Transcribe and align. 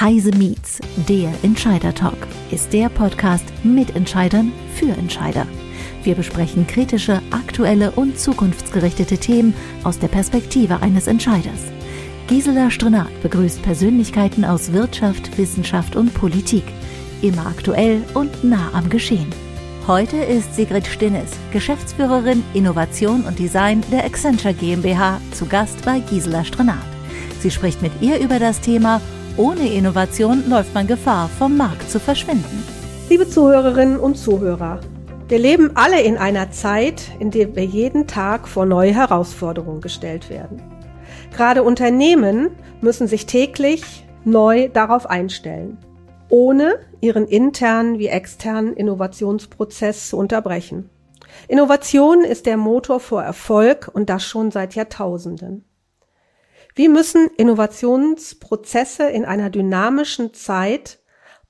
Heise 0.00 0.30
Meets, 0.30 0.78
der 1.08 1.32
Entscheider 1.42 1.92
Talk, 1.92 2.28
ist 2.52 2.72
der 2.72 2.88
Podcast 2.88 3.44
mit 3.64 3.96
Entscheidern 3.96 4.52
für 4.76 4.90
Entscheider. 4.90 5.44
Wir 6.04 6.14
besprechen 6.14 6.68
kritische, 6.68 7.20
aktuelle 7.32 7.90
und 7.90 8.16
zukunftsgerichtete 8.16 9.18
Themen 9.18 9.54
aus 9.82 9.98
der 9.98 10.06
Perspektive 10.06 10.82
eines 10.82 11.08
Entscheiders. 11.08 11.64
Gisela 12.28 12.70
Strenat 12.70 13.08
begrüßt 13.22 13.60
Persönlichkeiten 13.62 14.44
aus 14.44 14.72
Wirtschaft, 14.72 15.36
Wissenschaft 15.36 15.96
und 15.96 16.14
Politik. 16.14 16.64
Immer 17.20 17.46
aktuell 17.46 18.00
und 18.14 18.44
nah 18.44 18.70
am 18.74 18.88
Geschehen. 18.90 19.26
Heute 19.88 20.18
ist 20.18 20.54
Sigrid 20.54 20.86
Stinnes, 20.86 21.32
Geschäftsführerin 21.52 22.44
Innovation 22.54 23.22
und 23.22 23.36
Design 23.36 23.82
der 23.90 24.04
Accenture 24.04 24.54
GmbH, 24.54 25.20
zu 25.32 25.46
Gast 25.46 25.84
bei 25.84 25.98
Gisela 25.98 26.44
Strenat. 26.44 26.86
Sie 27.40 27.50
spricht 27.50 27.82
mit 27.82 27.92
ihr 28.00 28.20
über 28.20 28.38
das 28.38 28.60
Thema 28.60 29.00
ohne 29.38 29.72
Innovation 29.72 30.50
läuft 30.50 30.74
man 30.74 30.88
Gefahr, 30.88 31.28
vom 31.28 31.56
Markt 31.56 31.88
zu 31.88 32.00
verschwinden. 32.00 32.64
Liebe 33.08 33.28
Zuhörerinnen 33.28 33.98
und 33.98 34.16
Zuhörer, 34.16 34.80
wir 35.28 35.38
leben 35.38 35.70
alle 35.74 36.02
in 36.02 36.16
einer 36.16 36.50
Zeit, 36.50 37.12
in 37.20 37.30
der 37.30 37.54
wir 37.54 37.64
jeden 37.64 38.08
Tag 38.08 38.48
vor 38.48 38.66
neue 38.66 38.92
Herausforderungen 38.92 39.80
gestellt 39.80 40.28
werden. 40.28 40.60
Gerade 41.36 41.62
Unternehmen 41.62 42.50
müssen 42.80 43.06
sich 43.06 43.26
täglich 43.26 44.04
neu 44.24 44.68
darauf 44.68 45.06
einstellen, 45.06 45.78
ohne 46.28 46.80
ihren 47.00 47.26
internen 47.26 48.00
wie 48.00 48.08
externen 48.08 48.74
Innovationsprozess 48.74 50.08
zu 50.08 50.16
unterbrechen. 50.16 50.90
Innovation 51.46 52.24
ist 52.24 52.46
der 52.46 52.56
Motor 52.56 52.98
vor 52.98 53.22
Erfolg 53.22 53.88
und 53.92 54.10
das 54.10 54.24
schon 54.24 54.50
seit 54.50 54.74
Jahrtausenden. 54.74 55.67
Wie 56.78 56.86
müssen 56.86 57.28
Innovationsprozesse 57.36 59.08
in 59.08 59.24
einer 59.24 59.50
dynamischen 59.50 60.32
Zeit 60.32 61.00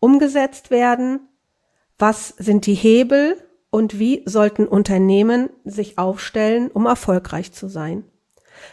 umgesetzt 0.00 0.70
werden? 0.70 1.28
Was 1.98 2.28
sind 2.38 2.64
die 2.64 2.72
Hebel 2.72 3.36
und 3.68 3.98
wie 3.98 4.22
sollten 4.24 4.66
Unternehmen 4.66 5.50
sich 5.66 5.98
aufstellen, 5.98 6.70
um 6.70 6.86
erfolgreich 6.86 7.52
zu 7.52 7.68
sein? 7.68 8.04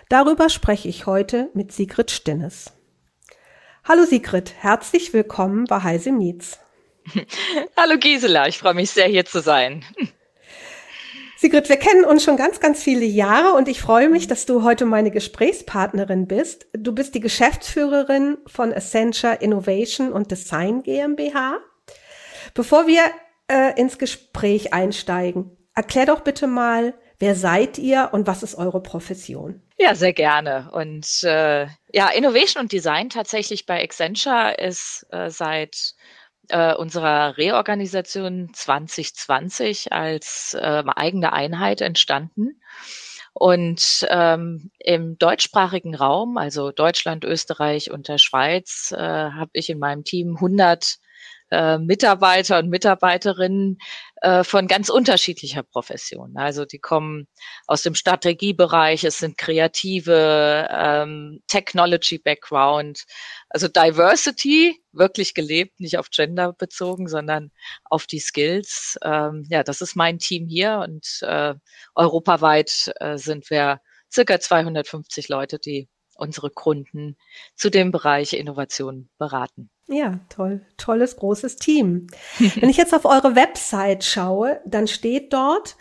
Darüber 0.08 0.48
spreche 0.48 0.88
ich 0.88 1.06
heute 1.06 1.50
mit 1.56 1.74
Sigrid 1.74 2.10
Stinnes. 2.10 2.72
Hallo 3.84 4.06
Sigrid, 4.06 4.54
herzlich 4.58 5.12
willkommen 5.12 5.66
bei 5.66 5.84
Heise 5.84 6.14
Meets. 6.14 6.58
Hallo 7.76 7.98
Gisela, 7.98 8.48
ich 8.48 8.60
freue 8.60 8.76
mich 8.76 8.92
sehr 8.92 9.08
hier 9.08 9.26
zu 9.26 9.42
sein. 9.42 9.84
Sigrid, 11.46 11.70
wir 11.70 11.78
kennen 11.78 12.06
uns 12.06 12.24
schon 12.24 12.38
ganz, 12.38 12.60
ganz 12.60 12.82
viele 12.82 13.06
Jahre 13.06 13.54
und 13.54 13.68
ich 13.68 13.80
freue 13.80 14.10
mich, 14.10 14.26
dass 14.26 14.48
du 14.48 14.64
heute 14.64 14.86
meine 14.86 15.12
Gesprächspartnerin 15.12 16.26
bist. 16.26 16.66
Du 16.74 16.92
bist 16.92 17.14
die 17.14 17.20
Geschäftsführerin 17.20 18.40
von 18.48 18.74
Accenture 18.74 19.36
Innovation 19.42 20.12
und 20.12 20.32
Design 20.32 20.82
GmbH. 20.82 21.60
Bevor 22.56 22.88
wir 22.88 23.04
äh, 23.48 23.80
ins 23.80 24.00
Gespräch 24.00 24.74
einsteigen, 24.74 25.56
erklär 25.76 26.08
doch 26.08 26.22
bitte 26.22 26.48
mal, 26.48 26.96
wer 27.20 27.36
seid 27.36 27.78
ihr 27.78 28.10
und 28.12 28.26
was 28.26 28.42
ist 28.42 28.56
eure 28.56 28.82
Profession? 28.82 29.62
Ja, 29.78 29.94
sehr 29.94 30.14
gerne. 30.14 30.70
Und 30.72 31.06
äh, 31.26 31.68
ja, 31.94 32.10
Innovation 32.10 32.64
und 32.64 32.72
Design 32.72 33.12
tatsächlich 33.12 33.68
bei 33.68 33.84
Accenture 33.84 34.56
ist 34.58 35.06
äh, 35.12 35.30
seit 35.30 35.94
äh, 36.50 36.74
unserer 36.74 37.38
Reorganisation 37.38 38.50
2020 38.54 39.92
als 39.92 40.56
äh, 40.60 40.84
eigene 40.96 41.34
Einheit 41.34 41.82
entstanden. 41.82 42.62
Und 43.34 44.08
ähm, 44.10 44.72
im 44.80 45.18
deutschsprachigen 45.18 45.94
Raum, 45.94 46.38
also 46.38 46.72
Deutschland, 46.72 47.26
Österreich 47.26 47.92
und 47.92 48.08
der 48.08 48.18
Schweiz, 48.18 48.94
äh, 48.96 48.98
habe 48.98 49.52
ich 49.54 49.70
in 49.70 49.78
meinem 49.78 50.06
Team 50.06 50.36
100 50.36 51.00
äh, 51.56 51.78
Mitarbeiter 51.80 52.60
und 52.60 52.70
Mitarbeiterinnen 52.70 53.78
äh, 54.22 54.44
von 54.44 54.68
ganz 54.68 54.90
unterschiedlicher 54.90 55.64
Profession. 55.64 56.36
Also 56.36 56.66
die 56.66 56.80
kommen 56.80 57.28
aus 57.66 57.82
dem 57.82 57.96
Strategiebereich, 57.96 59.06
es 59.06 59.20
sind 59.20 59.38
kreative, 59.38 60.68
ähm, 60.70 61.42
Technology-Background, 61.48 63.06
also 63.50 63.68
Diversity 63.70 64.82
wirklich 64.92 65.34
gelebt, 65.34 65.80
nicht 65.80 65.98
auf 65.98 66.10
Gender 66.10 66.54
bezogen, 66.54 67.08
sondern 67.08 67.52
auf 67.86 68.06
die 68.06 68.20
Skills. 68.20 68.98
Ähm, 69.04 69.46
ja, 69.50 69.64
das 69.64 69.82
ist 69.82 69.96
mein 69.96 70.20
Team 70.20 70.48
hier 70.48 70.80
und 70.80 71.20
äh, 71.22 71.54
europaweit 71.96 72.92
äh, 73.00 73.18
sind 73.18 73.50
wir 73.50 73.80
circa 74.12 74.40
250 74.40 75.30
Leute, 75.30 75.60
die 75.60 75.88
unsere 76.16 76.50
Kunden 76.50 77.18
zu 77.56 77.70
dem 77.70 77.92
Bereich 77.92 78.34
Innovation 78.34 79.10
beraten. 79.18 79.70
Ja, 79.88 80.20
toll. 80.30 80.66
Tolles, 80.78 81.18
großes 81.18 81.58
Team. 81.58 82.08
Wenn 82.56 82.70
ich 82.70 82.78
jetzt 82.78 82.94
auf 82.94 83.06
eure 83.06 83.36
Website 83.36 84.04
schaue, 84.04 84.60
dann 84.66 84.88
steht 84.88 85.32
dort 85.34 85.76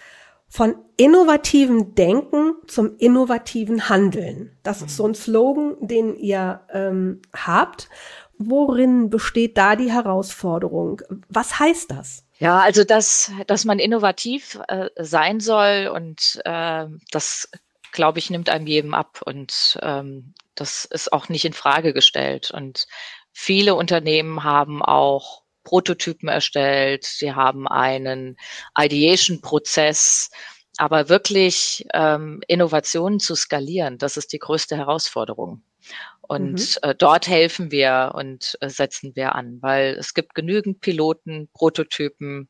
von 0.47 0.77
innovativem 0.97 1.95
Denken 1.95 2.55
zum 2.69 2.97
innovativen 2.99 3.89
Handeln. 3.89 4.57
Das 4.63 4.83
ist 4.83 4.97
so 4.97 5.07
ein 5.07 5.15
Slogan, 5.15 5.75
den 5.81 6.15
ihr 6.15 6.61
ähm, 6.73 7.23
habt. 7.35 7.89
Worin 8.39 9.11
besteht 9.11 9.57
da 9.59 9.75
die 9.75 9.91
Herausforderung? 9.91 11.01
Was 11.29 11.59
heißt 11.59 11.91
das? 11.91 12.25
Ja, 12.39 12.61
also 12.61 12.85
dass, 12.85 13.33
dass 13.47 13.65
man 13.65 13.79
innovativ 13.79 14.61
äh, 14.69 14.91
sein 14.97 15.41
soll 15.41 15.91
und 15.93 16.41
äh, 16.45 16.87
das, 17.11 17.49
glaube 17.95 18.19
ich, 18.19 18.29
nimmt 18.29 18.51
einem 18.51 18.67
jedem 18.67 18.93
ab 18.93 19.23
und 19.25 19.79
ähm, 19.83 20.35
das 20.55 20.85
ist 20.85 21.13
auch 21.13 21.31
nicht 21.31 21.47
in 21.47 21.55
Frage 21.55 21.95
gestellt. 21.95 22.51
Und 22.51 22.87
Viele 23.35 23.75
Unternehmen 23.75 24.45
haben 24.45 24.81
auch 24.81 25.43
Prototypen 25.65 26.29
erstellt, 26.29 27.05
sie 27.05 27.33
haben 27.33 27.67
einen 27.67 28.37
Ideation-Prozess, 28.79 30.31
aber 30.77 31.09
wirklich 31.09 31.85
ähm, 31.93 32.41
Innovationen 32.47 33.19
zu 33.19 33.35
skalieren, 33.35 33.99
das 33.99 34.17
ist 34.17 34.33
die 34.33 34.39
größte 34.39 34.77
Herausforderung. 34.77 35.65
Und 36.21 36.53
mhm. 36.53 36.91
äh, 36.91 36.95
dort 36.95 37.27
helfen 37.27 37.73
wir 37.73 38.13
und 38.15 38.57
äh, 38.61 38.69
setzen 38.69 39.17
wir 39.17 39.35
an, 39.35 39.59
weil 39.63 39.97
es 39.99 40.15
gibt 40.15 40.35
genügend 40.35 40.81
Piloten, 40.81 41.49
Prototypen, 41.53 42.49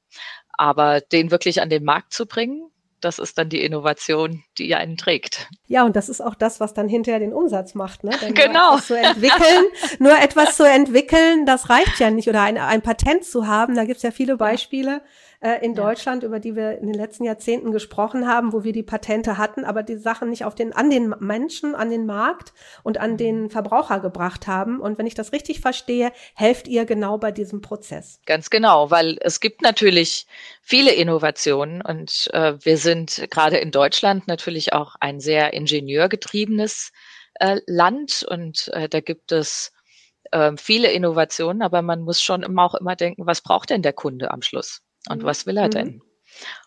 aber 0.52 1.00
den 1.00 1.30
wirklich 1.30 1.62
an 1.62 1.70
den 1.70 1.84
Markt 1.84 2.12
zu 2.12 2.26
bringen, 2.26 2.70
das 3.00 3.18
ist 3.18 3.38
dann 3.38 3.48
die 3.48 3.64
Innovation, 3.64 4.44
die 4.58 4.74
einen 4.74 4.96
trägt. 4.96 5.48
Ja, 5.66 5.84
und 5.84 5.96
das 5.96 6.08
ist 6.08 6.20
auch 6.20 6.34
das, 6.34 6.60
was 6.60 6.74
dann 6.74 6.88
hinterher 6.88 7.20
den 7.20 7.32
Umsatz 7.32 7.74
macht. 7.74 8.04
Ne? 8.04 8.12
Denn 8.20 8.34
genau. 8.34 8.70
Nur 8.70 8.78
etwas 8.78 8.86
zu 8.86 8.94
entwickeln, 8.94 9.64
nur 9.98 10.18
etwas 10.18 10.56
zu 10.56 10.64
entwickeln, 10.64 11.46
das 11.46 11.70
reicht 11.70 11.98
ja 12.00 12.10
nicht. 12.10 12.28
Oder 12.28 12.42
ein, 12.42 12.58
ein 12.58 12.82
Patent 12.82 13.24
zu 13.24 13.46
haben, 13.46 13.74
da 13.74 13.84
gibt 13.84 13.98
es 13.98 14.02
ja 14.02 14.10
viele 14.10 14.36
Beispiele 14.36 15.02
äh, 15.44 15.62
in 15.64 15.74
ja. 15.74 15.82
Deutschland, 15.82 16.22
über 16.22 16.40
die 16.40 16.56
wir 16.56 16.78
in 16.78 16.86
den 16.86 16.94
letzten 16.94 17.24
Jahrzehnten 17.24 17.70
gesprochen 17.70 18.26
haben, 18.26 18.52
wo 18.52 18.64
wir 18.64 18.72
die 18.72 18.82
Patente 18.82 19.36
hatten, 19.36 19.64
aber 19.64 19.82
die 19.82 19.96
Sachen 19.96 20.30
nicht 20.30 20.44
auf 20.44 20.54
den, 20.54 20.72
an 20.72 20.88
den 20.88 21.14
Menschen, 21.20 21.74
an 21.74 21.90
den 21.90 22.06
Markt 22.06 22.54
und 22.82 22.98
an 22.98 23.18
den 23.18 23.42
mhm. 23.42 23.50
Verbraucher 23.50 24.00
gebracht 24.00 24.46
haben. 24.46 24.80
Und 24.80 24.96
wenn 24.98 25.06
ich 25.06 25.14
das 25.14 25.32
richtig 25.32 25.60
verstehe, 25.60 26.12
helft 26.34 26.66
ihr 26.66 26.86
genau 26.86 27.18
bei 27.18 27.30
diesem 27.30 27.60
Prozess. 27.60 28.20
Ganz 28.24 28.48
genau, 28.48 28.90
weil 28.90 29.18
es 29.20 29.40
gibt 29.40 29.60
natürlich 29.60 30.26
viele 30.62 30.92
Innovationen 30.92 31.82
und 31.82 32.30
äh, 32.32 32.54
wir 32.64 32.78
sind 32.78 33.26
gerade 33.30 33.58
in 33.58 33.70
Deutschland 33.70 34.26
natürlich 34.26 34.43
auch 34.72 34.96
ein 35.00 35.20
sehr 35.20 35.52
ingenieurgetriebenes 35.52 36.92
äh, 37.34 37.60
Land 37.66 38.24
und 38.28 38.68
äh, 38.72 38.88
da 38.88 39.00
gibt 39.00 39.32
es 39.32 39.72
äh, 40.30 40.52
viele 40.56 40.90
Innovationen, 40.90 41.62
aber 41.62 41.82
man 41.82 42.02
muss 42.02 42.22
schon 42.22 42.42
immer 42.42 42.64
auch 42.64 42.74
immer 42.74 42.96
denken, 42.96 43.26
was 43.26 43.40
braucht 43.40 43.70
denn 43.70 43.82
der 43.82 43.92
Kunde 43.92 44.30
am 44.30 44.42
Schluss? 44.42 44.82
Und 45.08 45.22
mhm. 45.22 45.26
was 45.26 45.46
will 45.46 45.56
er 45.56 45.68
denn? 45.68 45.88
Mhm. 45.88 46.02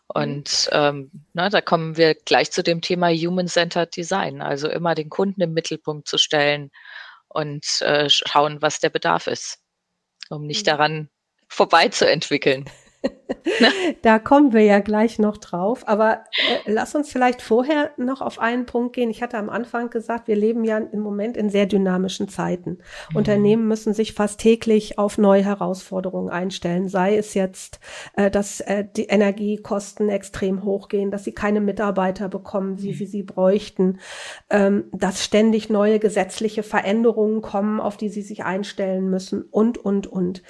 Und 0.08 0.70
ähm, 0.72 1.12
na, 1.34 1.50
da 1.50 1.62
kommen 1.62 1.98
wir 1.98 2.16
gleich 2.16 2.52
zu 2.52 2.64
dem 2.64 2.82
Thema 2.82 3.10
Human-Centered 3.10 3.96
Design, 3.96 4.42
also 4.42 4.70
immer 4.70 4.96
den 4.96 5.10
Kunden 5.10 5.42
im 5.42 5.54
Mittelpunkt 5.54 6.08
zu 6.08 6.18
stellen 6.18 6.72
und 7.28 7.82
äh, 7.82 8.10
schauen, 8.10 8.62
was 8.62 8.80
der 8.80 8.90
Bedarf 8.90 9.28
ist, 9.28 9.60
um 10.30 10.46
nicht 10.46 10.66
mhm. 10.66 10.72
daran 10.72 11.10
vorbeizuentwickeln. 11.50 12.70
da 14.02 14.20
kommen 14.20 14.54
wir 14.54 14.62
ja 14.62 14.80
gleich 14.80 15.20
noch 15.20 15.38
drauf. 15.38 15.88
Aber 15.88 16.24
äh, 16.38 16.72
lass 16.72 16.96
uns 16.96 17.12
vielleicht 17.12 17.42
vorher 17.42 17.92
noch 17.98 18.22
auf 18.22 18.40
einen 18.40 18.66
Punkt 18.66 18.96
gehen. 18.96 19.10
Ich 19.10 19.22
hatte 19.22 19.38
am 19.38 19.50
Anfang 19.50 19.90
gesagt, 19.90 20.28
wir 20.28 20.36
leben 20.36 20.64
ja 20.64 20.78
im 20.78 21.00
Moment 21.00 21.38
in 21.38 21.50
sehr 21.50 21.66
dynamischen 21.66 22.28
Zeiten. 22.28 22.80
Mhm. 23.12 23.16
Unternehmen 23.16 23.68
müssen 23.68 23.94
sich 23.94 24.14
fast 24.14 24.40
täglich 24.40 24.98
auf 24.98 25.18
neue 25.18 25.44
Herausforderungen 25.44 26.30
einstellen. 26.30 26.88
Sei 26.88 27.18
es 27.18 27.34
jetzt, 27.34 27.80
äh, 28.16 28.32
dass 28.32 28.62
äh, 28.62 28.86
die 28.96 29.06
Energiekosten 29.06 30.10
extrem 30.10 30.64
hochgehen, 30.64 31.12
dass 31.12 31.24
sie 31.24 31.34
keine 31.34 31.62
Mitarbeiter 31.62 32.30
bekommen, 32.30 32.82
wie 32.82 32.92
mhm. 32.92 32.98
sie 32.98 33.06
sie 33.06 33.24
bräuchten, 33.24 34.00
ähm, 34.50 34.86
dass 34.92 35.24
ständig 35.24 35.70
neue 35.70 36.00
gesetzliche 36.00 36.64
Veränderungen 36.64 37.42
kommen, 37.42 37.80
auf 37.80 37.98
die 37.98 38.10
sie 38.10 38.22
sich 38.22 38.44
einstellen 38.44 39.10
müssen 39.10 39.44
und, 39.44 39.78
und, 39.78 40.08
und. 40.08 40.44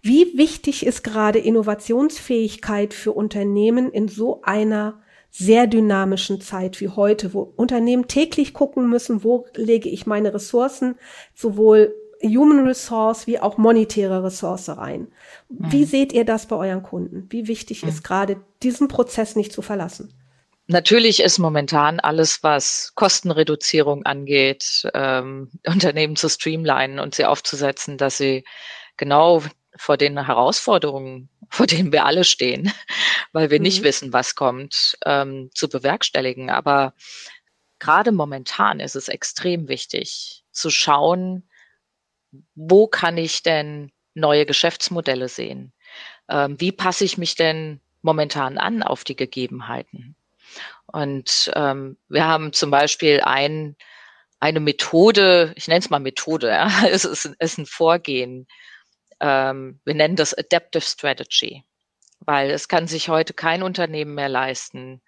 Wie 0.00 0.36
wichtig 0.36 0.86
ist 0.86 1.02
gerade 1.02 1.38
Innovationsfähigkeit 1.38 2.94
für 2.94 3.12
Unternehmen 3.12 3.90
in 3.90 4.08
so 4.08 4.42
einer 4.42 5.00
sehr 5.30 5.66
dynamischen 5.66 6.40
Zeit 6.40 6.80
wie 6.80 6.88
heute, 6.88 7.34
wo 7.34 7.52
Unternehmen 7.56 8.08
täglich 8.08 8.54
gucken 8.54 8.88
müssen, 8.88 9.24
wo 9.24 9.46
lege 9.54 9.88
ich 9.88 10.06
meine 10.06 10.32
Ressourcen, 10.32 10.96
sowohl 11.34 11.94
Human 12.22 12.66
Resource 12.66 13.26
wie 13.26 13.38
auch 13.38 13.58
monetäre 13.58 14.24
Ressource 14.24 14.68
rein. 14.70 15.08
Wie 15.48 15.82
mhm. 15.82 15.86
seht 15.86 16.12
ihr 16.12 16.24
das 16.24 16.46
bei 16.46 16.56
euren 16.56 16.82
Kunden? 16.82 17.26
Wie 17.30 17.46
wichtig 17.46 17.82
mhm. 17.82 17.90
ist 17.90 18.02
gerade 18.02 18.40
diesen 18.62 18.88
Prozess 18.88 19.36
nicht 19.36 19.52
zu 19.52 19.62
verlassen? 19.62 20.12
Natürlich 20.66 21.20
ist 21.20 21.38
momentan 21.38 21.98
alles, 22.00 22.42
was 22.42 22.92
Kostenreduzierung 22.94 24.04
angeht, 24.04 24.88
ähm, 24.94 25.50
Unternehmen 25.66 26.16
zu 26.16 26.28
streamlinen 26.28 26.98
und 26.98 27.14
sie 27.14 27.24
aufzusetzen, 27.24 27.96
dass 27.96 28.18
sie 28.18 28.44
genau 28.96 29.42
vor 29.78 29.96
den 29.96 30.24
Herausforderungen, 30.24 31.28
vor 31.50 31.66
denen 31.66 31.92
wir 31.92 32.04
alle 32.04 32.24
stehen, 32.24 32.72
weil 33.32 33.50
wir 33.50 33.58
mhm. 33.58 33.64
nicht 33.64 33.82
wissen, 33.82 34.12
was 34.12 34.34
kommt, 34.34 34.98
ähm, 35.06 35.50
zu 35.54 35.68
bewerkstelligen. 35.68 36.50
Aber 36.50 36.94
gerade 37.78 38.12
momentan 38.12 38.80
ist 38.80 38.96
es 38.96 39.08
extrem 39.08 39.68
wichtig 39.68 40.44
zu 40.50 40.70
schauen, 40.70 41.48
wo 42.54 42.86
kann 42.86 43.16
ich 43.16 43.42
denn 43.42 43.90
neue 44.14 44.44
Geschäftsmodelle 44.44 45.28
sehen? 45.28 45.72
Ähm, 46.28 46.60
wie 46.60 46.72
passe 46.72 47.04
ich 47.04 47.16
mich 47.16 47.36
denn 47.36 47.80
momentan 48.02 48.58
an 48.58 48.82
auf 48.82 49.04
die 49.04 49.16
Gegebenheiten? 49.16 50.16
Und 50.86 51.50
ähm, 51.54 51.96
wir 52.08 52.26
haben 52.26 52.52
zum 52.52 52.70
Beispiel 52.70 53.20
ein, 53.20 53.76
eine 54.40 54.60
Methode, 54.60 55.52
ich 55.56 55.68
nenne 55.68 55.80
es 55.80 55.90
mal 55.90 56.00
Methode, 56.00 56.48
ja, 56.48 56.70
es 56.90 57.04
ist, 57.04 57.26
ist 57.38 57.58
ein 57.58 57.66
Vorgehen. 57.66 58.46
Ähm, 59.20 59.80
wir 59.84 59.94
nennen 59.94 60.16
das 60.16 60.34
Adaptive 60.34 60.82
Strategy, 60.82 61.64
weil 62.20 62.50
es 62.50 62.68
kann 62.68 62.86
sich 62.86 63.08
heute 63.08 63.34
kein 63.34 63.62
Unternehmen 63.62 64.14
mehr 64.14 64.28
leisten, 64.28 65.02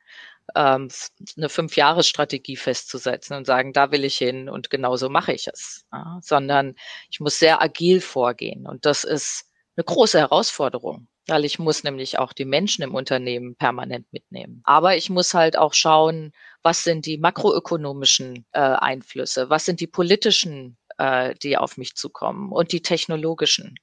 ähm, 0.56 0.88
eine 1.36 1.48
Fünf-Jahres-Strategie 1.48 2.56
festzusetzen 2.56 3.36
und 3.36 3.46
sagen, 3.46 3.72
da 3.72 3.92
will 3.92 4.04
ich 4.04 4.18
hin 4.18 4.48
und 4.48 4.70
genauso 4.70 5.08
mache 5.08 5.32
ich 5.32 5.46
es, 5.46 5.84
ja, 5.92 6.18
sondern 6.22 6.74
ich 7.10 7.20
muss 7.20 7.38
sehr 7.38 7.62
agil 7.62 8.00
vorgehen 8.00 8.66
und 8.66 8.84
das 8.86 9.04
ist 9.04 9.46
eine 9.76 9.84
große 9.84 10.18
Herausforderung 10.18 11.08
weil 11.30 11.44
ich 11.44 11.58
muss 11.58 11.84
nämlich 11.84 12.18
auch 12.18 12.32
die 12.32 12.44
Menschen 12.44 12.82
im 12.82 12.94
Unternehmen 12.94 13.54
permanent 13.54 14.12
mitnehmen. 14.12 14.62
Aber 14.64 14.96
ich 14.96 15.10
muss 15.10 15.32
halt 15.32 15.56
auch 15.56 15.74
schauen, 15.74 16.32
was 16.62 16.82
sind 16.84 17.06
die 17.06 17.18
makroökonomischen 17.18 18.44
äh, 18.52 18.60
Einflüsse, 18.60 19.48
was 19.48 19.64
sind 19.64 19.80
die 19.80 19.86
politischen, 19.86 20.76
äh, 20.98 21.34
die 21.36 21.56
auf 21.56 21.76
mich 21.76 21.94
zukommen 21.94 22.52
und 22.52 22.72
die 22.72 22.82
technologischen. 22.82 23.76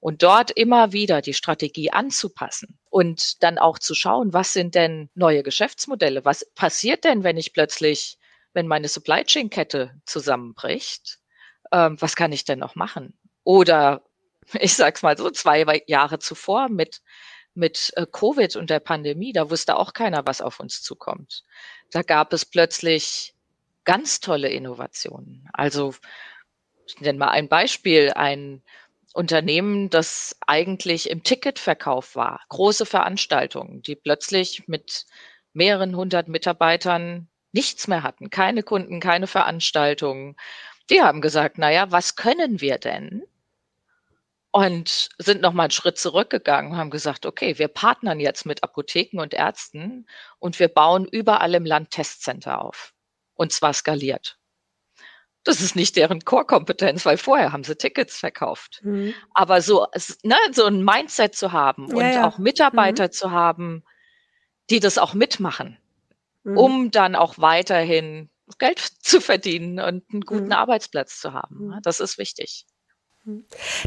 Und 0.00 0.22
dort 0.22 0.50
immer 0.50 0.92
wieder 0.92 1.22
die 1.22 1.34
Strategie 1.34 1.90
anzupassen 1.90 2.78
und 2.90 3.42
dann 3.42 3.58
auch 3.58 3.78
zu 3.78 3.94
schauen, 3.94 4.32
was 4.32 4.52
sind 4.52 4.74
denn 4.74 5.10
neue 5.14 5.42
Geschäftsmodelle? 5.42 6.24
Was 6.24 6.44
passiert 6.54 7.04
denn, 7.04 7.24
wenn 7.24 7.36
ich 7.36 7.52
plötzlich, 7.52 8.18
wenn 8.52 8.66
meine 8.66 8.88
Supply 8.88 9.24
Chain 9.24 9.50
Kette 9.50 9.92
zusammenbricht? 10.04 11.18
Ähm, 11.72 11.96
was 12.00 12.16
kann 12.16 12.32
ich 12.32 12.44
denn 12.44 12.58
noch 12.58 12.74
machen? 12.74 13.18
Oder 13.44 14.02
ich 14.60 14.74
sag's 14.74 15.02
mal 15.02 15.16
so, 15.16 15.30
zwei 15.30 15.82
Jahre 15.86 16.18
zuvor 16.18 16.68
mit, 16.68 17.02
mit 17.54 17.92
äh, 17.96 18.06
Covid 18.10 18.56
und 18.56 18.70
der 18.70 18.80
Pandemie, 18.80 19.32
da 19.32 19.50
wusste 19.50 19.76
auch 19.76 19.92
keiner, 19.92 20.26
was 20.26 20.40
auf 20.40 20.60
uns 20.60 20.82
zukommt. 20.82 21.44
Da 21.90 22.02
gab 22.02 22.32
es 22.32 22.44
plötzlich 22.44 23.34
ganz 23.84 24.20
tolle 24.20 24.48
Innovationen. 24.48 25.48
Also, 25.52 25.94
ich 26.86 27.00
nenne 27.00 27.18
mal 27.18 27.28
ein 27.28 27.48
Beispiel, 27.48 28.12
ein 28.14 28.62
Unternehmen, 29.14 29.90
das 29.90 30.36
eigentlich 30.46 31.08
im 31.08 31.22
Ticketverkauf 31.22 32.16
war, 32.16 32.40
große 32.50 32.84
Veranstaltungen, 32.84 33.80
die 33.82 33.96
plötzlich 33.96 34.68
mit 34.68 35.06
mehreren 35.54 35.96
hundert 35.96 36.28
Mitarbeitern 36.28 37.28
nichts 37.52 37.88
mehr 37.88 38.02
hatten, 38.02 38.28
keine 38.30 38.62
Kunden, 38.62 39.00
keine 39.00 39.26
Veranstaltungen. 39.26 40.36
Die 40.90 41.00
haben 41.00 41.20
gesagt, 41.22 41.56
na 41.58 41.70
ja, 41.70 41.90
was 41.92 42.16
können 42.16 42.60
wir 42.60 42.78
denn? 42.78 43.24
und 44.54 45.08
sind 45.18 45.40
noch 45.40 45.52
mal 45.52 45.64
einen 45.64 45.72
Schritt 45.72 45.98
zurückgegangen 45.98 46.70
und 46.70 46.78
haben 46.78 46.90
gesagt, 46.90 47.26
okay, 47.26 47.58
wir 47.58 47.66
partnern 47.66 48.20
jetzt 48.20 48.46
mit 48.46 48.62
Apotheken 48.62 49.20
und 49.20 49.34
Ärzten 49.34 50.06
und 50.38 50.60
wir 50.60 50.68
bauen 50.68 51.06
überall 51.06 51.54
im 51.56 51.64
Land 51.66 51.90
Testcenter 51.90 52.62
auf. 52.62 52.94
Und 53.34 53.50
zwar 53.50 53.72
skaliert. 53.72 54.38
Das 55.44 55.60
ist 55.60 55.76
nicht 55.76 55.96
deren 55.96 56.24
Core-Kompetenz, 56.24 57.04
weil 57.04 57.18
vorher 57.18 57.52
haben 57.52 57.64
sie 57.64 57.76
Tickets 57.76 58.18
verkauft. 58.18 58.80
Mhm. 58.82 59.14
Aber 59.34 59.60
so, 59.60 59.86
ne, 60.22 60.36
so 60.52 60.64
ein 60.64 60.82
Mindset 60.82 61.34
zu 61.34 61.52
haben 61.52 61.88
ja, 61.88 61.94
und 61.94 62.12
ja. 62.12 62.26
auch 62.26 62.38
Mitarbeiter 62.38 63.04
mhm. 63.04 63.12
zu 63.12 63.30
haben, 63.30 63.84
die 64.70 64.80
das 64.80 64.98
auch 64.98 65.14
mitmachen, 65.14 65.78
mhm. 66.44 66.56
um 66.56 66.90
dann 66.90 67.14
auch 67.14 67.38
weiterhin 67.38 68.30
Geld 68.58 68.78
zu 68.78 69.20
verdienen 69.20 69.80
und 69.80 70.04
einen 70.12 70.22
guten 70.22 70.46
mhm. 70.46 70.52
Arbeitsplatz 70.52 71.20
zu 71.20 71.32
haben. 71.32 71.68
Mhm. 71.68 71.78
Das 71.82 72.00
ist 72.00 72.18
wichtig. 72.18 72.66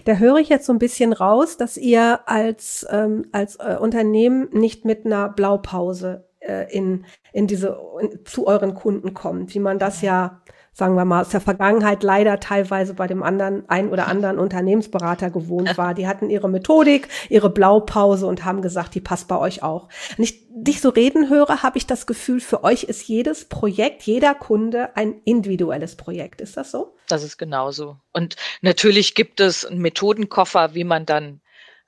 Da 0.06 0.16
höre 0.16 0.38
ich 0.38 0.50
jetzt 0.50 0.66
so 0.66 0.74
ein 0.74 0.80
bisschen 0.80 1.14
raus, 1.14 1.58
dass 1.58 1.78
ihr 1.78 2.28
als, 2.28 2.86
ähm, 2.90 3.28
als 3.32 3.58
äh, 3.58 3.78
Unternehmen 3.80 4.50
nicht 4.52 4.84
mit 4.84 5.06
einer 5.06 5.30
Blaupause 5.30 6.28
äh, 6.40 6.72
in, 6.76 7.06
in 7.34 7.46
diese, 7.46 7.80
in, 8.02 8.26
zu 8.26 8.48
euren 8.48 8.74
Kunden 8.74 9.14
kommt, 9.14 9.54
wie 9.54 9.60
man 9.60 9.78
das 9.78 10.02
ja 10.02 10.42
sagen 10.78 10.94
wir 10.94 11.06
mal, 11.06 11.22
aus 11.22 11.30
der 11.30 11.42
Vergangenheit 11.42 12.04
leider 12.04 12.40
teilweise 12.40 12.94
bei 12.94 13.08
dem 13.08 13.24
anderen, 13.24 13.68
ein 13.68 13.90
oder 13.90 14.08
anderen 14.08 14.38
Unternehmensberater 14.38 15.32
gewohnt 15.32 15.76
war. 15.76 15.96
Die 15.96 16.08
hatten 16.08 16.30
ihre 16.30 16.48
Methodik, 16.50 17.08
ihre 17.30 17.50
Blaupause 17.50 18.28
und 18.28 18.46
haben 18.46 18.62
gesagt, 18.62 18.94
die 18.94 19.02
passt 19.02 19.28
bei 19.28 19.40
euch 19.40 19.64
auch. 19.64 19.90
Wenn 20.16 20.26
ich 20.26 20.46
dich 20.50 20.80
so 20.80 20.90
reden 20.90 21.32
höre, 21.32 21.64
habe 21.64 21.80
ich 21.80 21.88
das 21.88 22.06
Gefühl, 22.06 22.40
für 22.40 22.64
euch 22.64 22.84
ist 22.84 23.08
jedes 23.08 23.46
Projekt, 23.46 24.04
jeder 24.04 24.36
Kunde 24.36 24.96
ein 24.96 25.20
individuelles 25.26 25.96
Projekt. 25.96 26.42
Ist 26.42 26.58
das 26.58 26.70
so? 26.70 26.96
Das 27.08 27.24
ist 27.24 27.40
genauso. 27.40 27.98
Und 28.14 28.36
natürlich 28.62 29.16
gibt 29.16 29.40
es 29.40 29.66
einen 29.66 29.82
Methodenkoffer, 29.82 30.76
wie 30.76 30.84
man 30.84 31.08
dann 31.08 31.42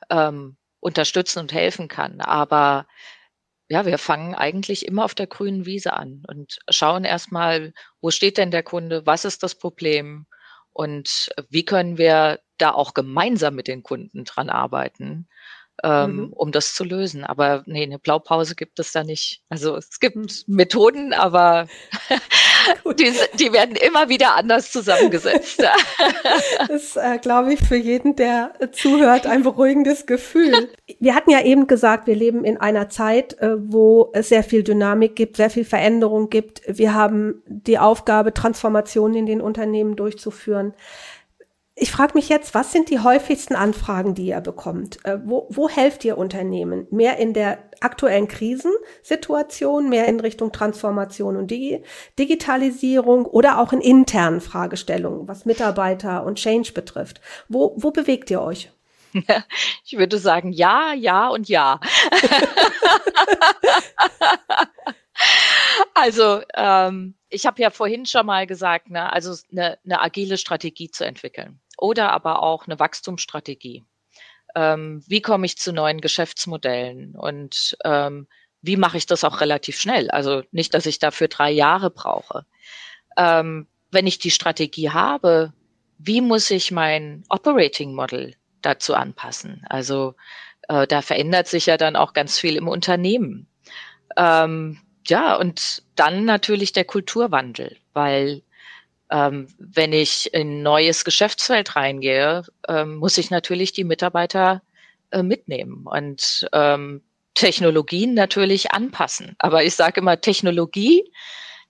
ähm, 0.10 0.56
unterstützen 0.80 1.38
und 1.38 1.54
helfen 1.54 1.90
kann. 1.90 2.22
Aber 2.22 2.88
ja, 3.70 3.86
wir 3.86 4.00
fangen 4.00 4.36
eigentlich 4.36 4.86
immer 4.86 5.06
auf 5.06 5.16
der 5.16 5.28
grünen 5.28 5.66
Wiese 5.66 5.94
an 5.94 6.24
und 6.28 6.60
schauen 6.70 7.06
erstmal, 7.06 7.74
wo 8.02 8.10
steht 8.12 8.38
denn 8.38 8.52
der 8.52 8.64
Kunde, 8.64 9.06
was 9.06 9.26
ist 9.26 9.44
das 9.44 9.56
Problem 9.56 10.26
und 10.74 11.30
wie 11.50 11.66
können 11.66 11.98
wir 11.98 12.40
da 12.58 12.72
auch 12.72 12.94
gemeinsam 12.94 13.56
mit 13.56 13.68
den 13.68 13.84
Kunden 13.84 14.26
dran 14.26 14.50
arbeiten, 14.50 15.28
ähm, 15.84 16.16
mhm. 16.16 16.34
um 16.34 16.52
das 16.52 16.74
zu 16.74 16.84
lösen. 16.84 17.24
Aber 17.24 17.64
nee, 17.66 17.84
eine 17.84 18.00
Blaupause 18.00 18.56
gibt 18.56 18.80
es 18.80 18.92
da 18.92 19.04
nicht. 19.04 19.42
Also 19.50 19.76
es 19.76 20.00
gibt 20.00 20.16
mhm. 20.16 20.28
Methoden, 20.48 21.14
aber 21.14 21.68
die, 23.00 23.12
die, 23.40 23.54
werden 23.54 23.76
immer 23.76 24.10
wieder 24.10 24.36
anders 24.36 24.72
zusammengesetzt. 24.72 25.62
das 26.68 26.70
ist, 26.70 26.98
äh, 26.98 27.18
glaube 27.20 27.54
ich, 27.54 27.60
für 27.62 27.76
jeden, 27.76 28.16
der 28.16 28.54
zuhört, 28.72 29.26
ein 29.26 29.44
beruhigendes 29.44 30.06
Gefühl. 30.06 30.70
Wir 31.00 31.16
hatten 31.16 31.32
ja 31.32 31.42
eben 31.44 31.68
gesagt, 31.68 32.08
wir 32.08 32.16
leben 32.16 32.44
in 32.44 32.58
einer 32.58 32.90
Zeit, 32.90 33.38
äh, 33.40 33.56
wo 33.58 34.12
es 34.14 34.30
sehr 34.30 34.44
viel 34.44 34.64
Dynamik 34.64 35.16
gibt, 35.16 35.38
sehr 35.38 35.50
viel 35.50 35.66
Veränderung 35.66 36.30
gibt. 36.30 36.62
Wir 36.68 36.94
haben 36.94 37.42
die 37.48 37.80
Aufgabe, 37.80 38.34
Transformationen 38.34 39.18
in 39.18 39.26
den 39.26 39.42
Unternehmen 39.42 39.96
durchzuführen. 39.96 40.74
Ich 41.82 41.92
frage 41.92 42.16
mich 42.16 42.28
jetzt, 42.28 42.54
was 42.54 42.74
sind 42.74 42.90
die 42.90 43.00
häufigsten 43.00 43.56
Anfragen, 43.56 44.14
die 44.14 44.28
ihr 44.28 44.42
bekommt? 44.42 44.98
Äh, 45.06 45.20
wo, 45.24 45.48
wo 45.50 45.70
helft 45.70 46.04
ihr 46.04 46.18
Unternehmen? 46.18 46.88
Mehr 46.92 47.16
in 47.18 47.34
der 47.34 47.58
aktuellen 47.80 48.28
Krisensituation, 48.28 49.88
mehr 49.88 50.06
in 50.10 50.20
Richtung 50.20 50.52
Transformation 50.52 51.38
und 51.38 51.50
Digi 51.50 51.82
Digitalisierung 52.20 53.26
oder 53.26 53.60
auch 53.60 53.72
in 53.72 53.80
internen 53.80 54.42
Fragestellungen, 54.42 55.30
was 55.30 55.46
Mitarbeiter 55.46 56.26
und 56.26 56.38
Change 56.38 56.74
betrifft? 56.74 57.22
Wo, 57.48 57.74
wo 57.78 57.92
bewegt 57.92 58.30
ihr 58.30 58.42
euch? 58.42 58.72
Ich 59.86 59.98
würde 59.98 60.20
sagen, 60.20 60.52
ja, 60.52 60.94
ja 60.94 61.30
und 61.30 61.48
ja. 61.50 61.80
also, 65.96 66.42
ähm, 66.56 67.16
ich 67.30 67.48
habe 67.48 67.62
ja 67.62 67.72
vorhin 67.72 68.06
schon 68.06 68.26
mal 68.28 68.46
gesagt, 68.46 68.92
ne, 68.92 69.12
also 69.12 69.34
eine, 69.52 69.80
eine 69.84 70.02
agile 70.02 70.38
Strategie 70.38 70.92
zu 70.92 71.06
entwickeln 71.06 71.60
oder 71.82 72.12
aber 72.12 72.44
auch 72.44 72.68
eine 72.68 72.80
Wachstumsstrategie. 72.80 73.84
Ähm, 74.56 75.04
wie 75.08 75.22
komme 75.22 75.46
ich 75.46 75.58
zu 75.58 75.72
neuen 75.72 76.02
Geschäftsmodellen 76.02 77.16
und 77.16 77.78
ähm, 77.86 78.28
wie 78.62 78.78
mache 78.78 78.98
ich 78.98 79.06
das 79.06 79.24
auch 79.24 79.42
relativ 79.42 79.80
schnell? 79.80 80.10
Also 80.12 80.44
nicht, 80.52 80.74
dass 80.74 80.86
ich 80.86 81.00
dafür 81.00 81.28
drei 81.28 81.52
Jahre 81.52 81.90
brauche. 81.92 82.46
Ähm, 83.18 83.68
wenn 83.92 84.08
ich 84.08 84.20
die 84.20 84.32
Strategie 84.32 84.90
habe, 84.90 85.54
wie 85.98 86.22
muss 86.22 86.50
ich 86.52 86.72
mein 86.72 87.24
Operating 87.30 87.94
Model 87.94 88.36
dazu 88.62 88.96
anpassen? 88.96 89.66
Also 89.70 90.16
äh, 90.68 90.88
da 90.88 91.02
verändert 91.02 91.48
sich 91.48 91.68
ja 91.68 91.78
dann 91.78 91.96
auch 91.96 92.14
ganz 92.14 92.40
viel 92.40 92.56
im 92.56 92.68
Unternehmen. 92.68 93.48
Ähm, 94.18 94.82
ja, 95.08 95.36
und 95.36 95.84
dann 95.96 96.26
natürlich 96.26 96.72
der 96.74 96.86
Kulturwandel, 96.86 97.78
weil 97.94 98.44
ähm, 99.12 99.48
wenn 99.58 99.94
ich 99.94 100.34
in 100.34 100.60
ein 100.60 100.64
neues 100.64 101.04
Geschäftsfeld 101.04 101.76
reingehe, 101.76 102.44
ähm, 102.68 102.96
muss 102.96 103.18
ich 103.18 103.32
natürlich 103.32 103.72
die 103.72 103.84
Mitarbeiter 103.84 104.62
äh, 105.12 105.24
mitnehmen 105.24 105.86
und 105.86 106.48
ähm, 106.54 107.02
Technologien 107.34 108.14
natürlich 108.14 108.72
anpassen. 108.72 109.36
Aber 109.40 109.64
ich 109.64 109.76
sage 109.76 110.02
immer, 110.02 110.20
Technologie, 110.20 111.12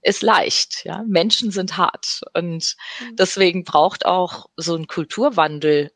ist 0.01 0.21
leicht. 0.21 0.85
Ja? 0.85 1.03
Menschen 1.07 1.51
sind 1.51 1.77
hart. 1.77 2.21
Und 2.33 2.75
mhm. 2.99 3.15
deswegen 3.15 3.63
braucht 3.63 4.05
auch 4.05 4.47
so 4.55 4.75
ein 4.75 4.87
Kulturwandel 4.87 5.91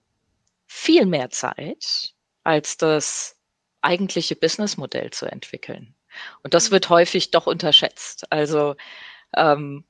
viel 0.68 1.06
mehr 1.06 1.30
Zeit, 1.30 2.14
als 2.44 2.78
das 2.78 3.38
eigentliche 3.82 4.36
Businessmodell 4.36 5.12
zu 5.12 5.26
entwickeln. 5.26 5.96
Und 6.44 6.54
das 6.54 6.70
mhm. 6.70 6.74
wird 6.74 6.90
häufig 6.90 7.32
doch 7.32 7.48
unterschätzt. 7.48 8.32
Also 8.32 8.76
ähm, 9.36 9.86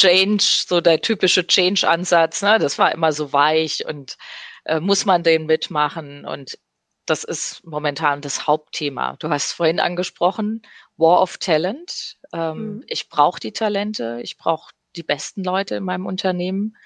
Change, 0.00 0.42
so 0.66 0.80
der 0.80 1.02
typische 1.02 1.46
Change-Ansatz, 1.46 2.40
ne, 2.40 2.58
das 2.58 2.78
war 2.78 2.92
immer 2.92 3.12
so 3.12 3.34
weich 3.34 3.84
und 3.84 4.16
äh, 4.64 4.80
muss 4.80 5.04
man 5.04 5.22
den 5.22 5.44
mitmachen. 5.44 6.24
Und 6.24 6.58
das 7.04 7.22
ist 7.22 7.62
momentan 7.66 8.22
das 8.22 8.46
Hauptthema. 8.46 9.16
Du 9.18 9.28
hast 9.28 9.52
vorhin 9.52 9.78
angesprochen, 9.78 10.62
War 10.96 11.20
of 11.20 11.36
Talent. 11.36 12.16
Ähm, 12.32 12.76
mhm. 12.76 12.84
Ich 12.86 13.10
brauche 13.10 13.40
die 13.40 13.52
Talente, 13.52 14.20
ich 14.22 14.38
brauche 14.38 14.72
die 14.96 15.02
besten 15.02 15.44
Leute 15.44 15.76
in 15.76 15.84
meinem 15.84 16.06
Unternehmen 16.06 16.78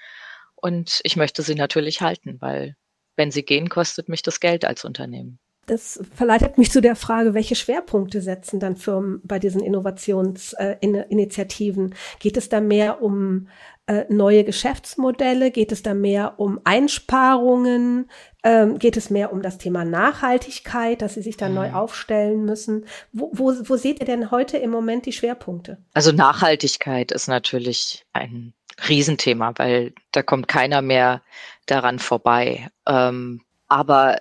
und 0.55 0.99
ich 1.03 1.15
möchte 1.15 1.41
sie 1.41 1.55
natürlich 1.55 2.01
halten, 2.01 2.41
weil 2.41 2.75
wenn 3.15 3.31
sie 3.31 3.43
gehen, 3.43 3.69
kostet 3.69 4.09
mich 4.09 4.23
das 4.23 4.41
Geld 4.41 4.65
als 4.65 4.83
Unternehmen. 4.83 5.39
Das 5.65 5.99
verleitet 6.13 6.57
mich 6.57 6.71
zu 6.71 6.81
der 6.81 6.95
Frage, 6.95 7.33
welche 7.33 7.55
Schwerpunkte 7.55 8.21
setzen 8.21 8.59
dann 8.59 8.75
Firmen 8.75 9.21
bei 9.23 9.39
diesen 9.39 9.61
Innovationsinitiativen? 9.61 11.91
Äh, 11.91 11.95
Geht 12.19 12.37
es 12.37 12.49
da 12.49 12.61
mehr 12.61 13.01
um 13.01 13.47
äh, 13.87 14.05
neue 14.09 14.43
Geschäftsmodelle? 14.43 15.51
Geht 15.51 15.71
es 15.71 15.81
da 15.81 15.93
mehr 15.93 16.39
um 16.39 16.59
Einsparungen? 16.63 18.09
Ähm, 18.43 18.77
geht 18.77 18.95
es 18.95 19.09
mehr 19.09 19.33
um 19.33 19.41
das 19.41 19.57
Thema 19.57 19.85
Nachhaltigkeit, 19.85 21.01
dass 21.01 21.15
sie 21.15 21.23
sich 21.23 21.37
da 21.37 21.49
mhm. 21.49 21.55
neu 21.55 21.73
aufstellen 21.73 22.45
müssen? 22.45 22.85
Wo, 23.11 23.31
wo, 23.33 23.53
wo 23.63 23.75
seht 23.75 23.99
ihr 23.99 24.05
denn 24.05 24.29
heute 24.29 24.57
im 24.57 24.69
Moment 24.69 25.07
die 25.07 25.13
Schwerpunkte? 25.13 25.79
Also 25.93 26.11
Nachhaltigkeit 26.11 27.11
ist 27.11 27.27
natürlich 27.27 28.05
ein 28.13 28.53
Riesenthema, 28.87 29.53
weil 29.55 29.93
da 30.11 30.21
kommt 30.21 30.47
keiner 30.47 30.81
mehr 30.81 31.21
daran 31.65 31.97
vorbei. 31.97 32.67
Ähm, 32.87 33.41
aber 33.67 34.19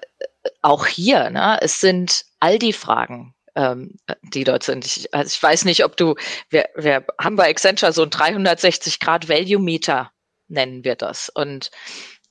auch 0.63 0.87
hier, 0.87 1.31
ne, 1.31 1.59
es 1.61 1.81
sind 1.81 2.25
all 2.41 2.59
die 2.59 2.73
Fragen, 2.73 3.35
ähm, 3.55 3.97
die 4.23 4.45
dort 4.45 4.63
sind. 4.63 4.85
Ich, 4.87 5.13
also 5.15 5.29
ich 5.29 5.43
weiß 5.43 5.65
nicht, 5.65 5.85
ob 5.85 5.97
du, 5.97 6.15
wir, 6.51 6.69
wir 6.77 7.07
haben 7.21 7.37
bei 7.37 7.49
Accenture 7.49 7.93
so 7.93 8.03
ein 8.03 8.11
360 8.11 9.01
Grad 9.01 9.29
Value 9.29 9.61
Meter, 9.61 10.11
nennen 10.49 10.85
wir 10.85 10.97
das. 10.97 11.29
Und 11.29 11.71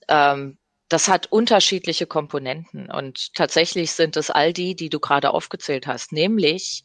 ähm, 0.07 0.57
das 0.89 1.07
hat 1.07 1.31
unterschiedliche 1.31 2.05
Komponenten. 2.05 2.91
Und 2.91 3.33
tatsächlich 3.33 3.91
sind 3.91 4.15
es 4.17 4.29
all 4.29 4.53
die, 4.53 4.75
die 4.75 4.89
du 4.89 4.99
gerade 4.99 5.31
aufgezählt 5.31 5.87
hast, 5.87 6.11
nämlich 6.11 6.83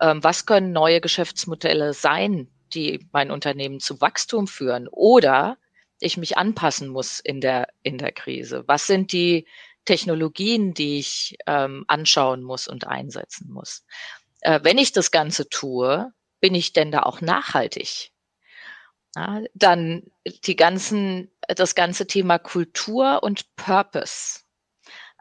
ähm, 0.00 0.22
was 0.24 0.46
können 0.46 0.72
neue 0.72 1.00
Geschäftsmodelle 1.00 1.92
sein, 1.92 2.48
die 2.72 3.06
mein 3.12 3.30
Unternehmen 3.30 3.80
zu 3.80 4.00
Wachstum 4.00 4.46
führen 4.46 4.88
oder 4.88 5.58
ich 6.00 6.16
mich 6.16 6.36
anpassen 6.36 6.88
muss 6.88 7.20
in 7.20 7.40
der, 7.40 7.68
in 7.82 7.98
der 7.98 8.12
Krise? 8.12 8.64
Was 8.66 8.86
sind 8.86 9.12
die 9.12 9.46
Technologien, 9.84 10.74
die 10.74 10.98
ich 10.98 11.36
ähm, 11.46 11.84
anschauen 11.88 12.42
muss 12.42 12.68
und 12.68 12.86
einsetzen 12.86 13.50
muss. 13.50 13.84
Äh, 14.40 14.60
wenn 14.62 14.78
ich 14.78 14.92
das 14.92 15.10
Ganze 15.10 15.48
tue, 15.48 16.12
bin 16.40 16.54
ich 16.54 16.72
denn 16.72 16.90
da 16.90 17.02
auch 17.02 17.20
nachhaltig? 17.20 18.10
Ja, 19.16 19.42
dann 19.54 20.02
die 20.44 20.56
ganzen, 20.56 21.30
das 21.46 21.74
ganze 21.74 22.06
Thema 22.06 22.38
Kultur 22.38 23.22
und 23.22 23.54
Purpose. 23.56 24.40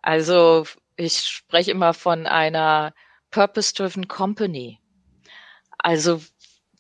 Also 0.02 0.66
ich 0.96 1.20
spreche 1.20 1.72
immer 1.72 1.94
von 1.94 2.26
einer 2.28 2.94
Purpose-driven 3.30 4.08
Company. 4.08 4.80
Also 5.78 6.22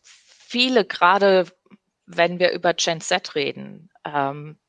viele, 0.01 0.85
gerade 0.85 1.47
wenn 2.05 2.39
wir 2.39 2.51
über 2.51 2.73
Gen 2.73 3.01
Z 3.01 3.35
reden, 3.35 3.89
ähm, 4.05 4.59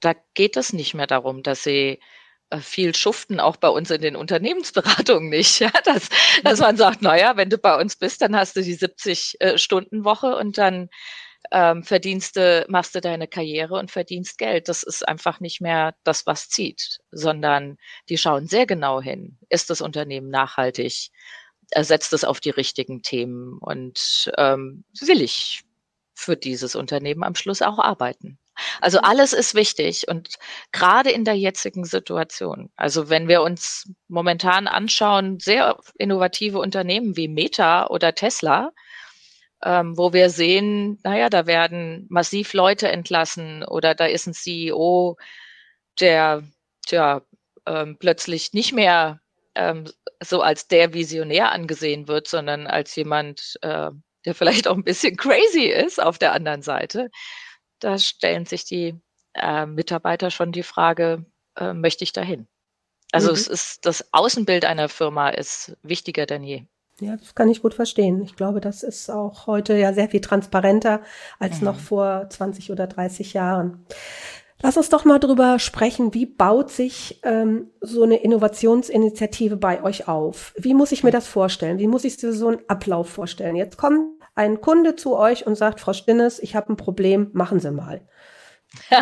da 0.00 0.14
geht 0.34 0.56
es 0.56 0.72
nicht 0.72 0.94
mehr 0.94 1.06
darum, 1.06 1.42
dass 1.42 1.64
sie 1.64 2.00
viel 2.60 2.94
schuften, 2.94 3.40
auch 3.40 3.56
bei 3.56 3.68
uns 3.68 3.90
in 3.90 4.00
den 4.00 4.16
Unternehmensberatungen 4.16 5.28
nicht. 5.28 5.60
Ja, 5.60 5.70
dass, 5.84 6.08
dass 6.44 6.60
man 6.60 6.76
sagt, 6.76 7.02
naja, 7.02 7.36
wenn 7.36 7.50
du 7.50 7.58
bei 7.58 7.78
uns 7.78 7.96
bist, 7.96 8.22
dann 8.22 8.36
hast 8.36 8.56
du 8.56 8.62
die 8.62 8.76
70-Stunden-Woche 8.76 10.28
äh, 10.28 10.40
und 10.40 10.56
dann 10.56 10.88
ähm, 11.50 11.82
verdienst 11.82 12.36
du, 12.36 12.64
machst 12.68 12.94
du 12.94 13.00
deine 13.00 13.28
Karriere 13.28 13.74
und 13.74 13.90
verdienst 13.90 14.38
Geld. 14.38 14.68
Das 14.68 14.82
ist 14.82 15.06
einfach 15.06 15.40
nicht 15.40 15.60
mehr 15.60 15.94
das, 16.04 16.26
was 16.26 16.48
zieht, 16.48 16.98
sondern 17.10 17.78
die 18.08 18.18
schauen 18.18 18.46
sehr 18.46 18.66
genau 18.66 19.00
hin. 19.00 19.38
Ist 19.48 19.70
das 19.70 19.80
Unternehmen 19.80 20.30
nachhaltig? 20.30 21.10
Setzt 21.74 22.12
es 22.12 22.24
auf 22.24 22.40
die 22.40 22.50
richtigen 22.50 23.02
Themen 23.02 23.58
und 23.58 24.32
ähm, 24.38 24.84
will 25.00 25.20
ich 25.20 25.64
für 26.14 26.36
dieses 26.36 26.74
Unternehmen 26.74 27.22
am 27.22 27.34
Schluss 27.34 27.62
auch 27.62 27.78
arbeiten? 27.78 28.38
Also 28.80 29.00
alles 29.00 29.32
ist 29.32 29.54
wichtig 29.54 30.08
und 30.08 30.34
gerade 30.72 31.10
in 31.10 31.24
der 31.24 31.34
jetzigen 31.34 31.84
Situation. 31.84 32.70
Also 32.76 33.08
wenn 33.08 33.28
wir 33.28 33.42
uns 33.42 33.90
momentan 34.08 34.66
anschauen, 34.66 35.38
sehr 35.40 35.78
innovative 35.98 36.58
Unternehmen 36.58 37.16
wie 37.16 37.28
Meta 37.28 37.86
oder 37.88 38.14
Tesla, 38.14 38.72
ähm, 39.64 39.96
wo 39.96 40.12
wir 40.12 40.30
sehen, 40.30 40.98
naja, 41.04 41.28
da 41.28 41.46
werden 41.46 42.06
massiv 42.10 42.52
Leute 42.52 42.88
entlassen 42.88 43.64
oder 43.64 43.94
da 43.94 44.06
ist 44.06 44.26
ein 44.26 44.34
CEO, 44.34 45.16
der 46.00 46.42
tja, 46.86 47.22
ähm, 47.66 47.96
plötzlich 47.98 48.52
nicht 48.52 48.72
mehr 48.72 49.20
ähm, 49.54 49.84
so 50.22 50.42
als 50.42 50.68
der 50.68 50.94
Visionär 50.94 51.52
angesehen 51.52 52.08
wird, 52.08 52.28
sondern 52.28 52.66
als 52.66 52.94
jemand, 52.96 53.58
äh, 53.62 53.90
der 54.24 54.34
vielleicht 54.34 54.68
auch 54.68 54.76
ein 54.76 54.84
bisschen 54.84 55.16
crazy 55.16 55.66
ist 55.66 56.02
auf 56.02 56.18
der 56.18 56.32
anderen 56.32 56.62
Seite 56.62 57.10
da 57.80 57.98
stellen 57.98 58.46
sich 58.46 58.64
die 58.64 58.94
äh, 59.34 59.66
Mitarbeiter 59.66 60.30
schon 60.30 60.52
die 60.52 60.62
Frage, 60.62 61.24
äh, 61.56 61.72
möchte 61.72 62.04
ich 62.04 62.12
dahin? 62.12 62.46
Also 63.12 63.28
mhm. 63.28 63.34
es 63.34 63.46
ist 63.48 63.86
das 63.86 64.12
Außenbild 64.12 64.64
einer 64.64 64.88
Firma 64.88 65.30
ist 65.30 65.76
wichtiger 65.82 66.26
denn 66.26 66.42
je. 66.42 66.64
Ja, 67.00 67.16
das 67.16 67.34
kann 67.34 67.48
ich 67.48 67.62
gut 67.62 67.74
verstehen. 67.74 68.22
Ich 68.22 68.34
glaube, 68.34 68.60
das 68.60 68.82
ist 68.82 69.08
auch 69.08 69.46
heute 69.46 69.76
ja 69.76 69.92
sehr 69.92 70.08
viel 70.08 70.20
transparenter 70.20 71.00
als 71.38 71.60
mhm. 71.60 71.66
noch 71.66 71.78
vor 71.78 72.28
20 72.28 72.72
oder 72.72 72.86
30 72.86 73.34
Jahren. 73.34 73.86
Lass 74.60 74.76
uns 74.76 74.88
doch 74.88 75.04
mal 75.04 75.20
drüber 75.20 75.60
sprechen, 75.60 76.14
wie 76.14 76.26
baut 76.26 76.70
sich 76.70 77.20
ähm, 77.22 77.70
so 77.80 78.02
eine 78.02 78.16
Innovationsinitiative 78.16 79.56
bei 79.56 79.84
euch 79.84 80.08
auf? 80.08 80.52
Wie 80.58 80.74
muss 80.74 80.90
ich 80.90 81.04
mir 81.04 81.12
das 81.12 81.28
vorstellen? 81.28 81.78
Wie 81.78 81.86
muss 81.86 82.02
ich 82.02 82.18
so 82.18 82.48
einen 82.48 82.58
Ablauf 82.66 83.08
vorstellen? 83.08 83.54
Jetzt 83.54 83.76
kommt 83.76 84.17
ein 84.38 84.60
Kunde 84.60 84.94
zu 84.94 85.16
euch 85.16 85.46
und 85.46 85.56
sagt, 85.56 85.80
Frau 85.80 85.92
Stinnes, 85.92 86.38
ich 86.38 86.54
habe 86.54 86.72
ein 86.72 86.76
Problem, 86.76 87.30
machen 87.32 87.58
Sie 87.58 87.72
mal. 87.72 88.06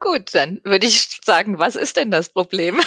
Gut, 0.00 0.34
dann 0.34 0.60
würde 0.64 0.86
ich 0.86 1.18
sagen, 1.24 1.58
was 1.58 1.76
ist 1.76 1.96
denn 1.96 2.10
das 2.10 2.28
Problem? 2.28 2.78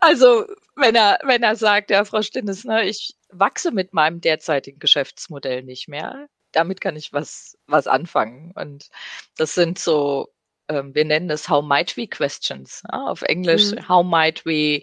also, 0.00 0.46
wenn 0.76 0.94
er, 0.94 1.18
wenn 1.24 1.42
er 1.42 1.56
sagt, 1.56 1.90
ja, 1.90 2.06
Frau 2.06 2.22
Stinnes, 2.22 2.64
ne, 2.64 2.84
ich 2.84 3.14
wachse 3.30 3.72
mit 3.72 3.92
meinem 3.92 4.22
derzeitigen 4.22 4.78
Geschäftsmodell 4.78 5.64
nicht 5.64 5.86
mehr, 5.86 6.28
damit 6.52 6.80
kann 6.80 6.96
ich 6.96 7.12
was, 7.12 7.58
was 7.66 7.86
anfangen. 7.86 8.52
Und 8.54 8.88
das 9.36 9.54
sind 9.54 9.78
so, 9.78 10.32
ähm, 10.68 10.94
wir 10.94 11.04
nennen 11.04 11.28
es 11.28 11.50
How 11.50 11.62
might 11.62 11.94
we 11.98 12.06
questions. 12.06 12.82
Ja, 12.90 13.04
auf 13.04 13.20
Englisch, 13.20 13.72
mhm. 13.72 13.86
How 13.86 14.02
might 14.02 14.46
we 14.46 14.82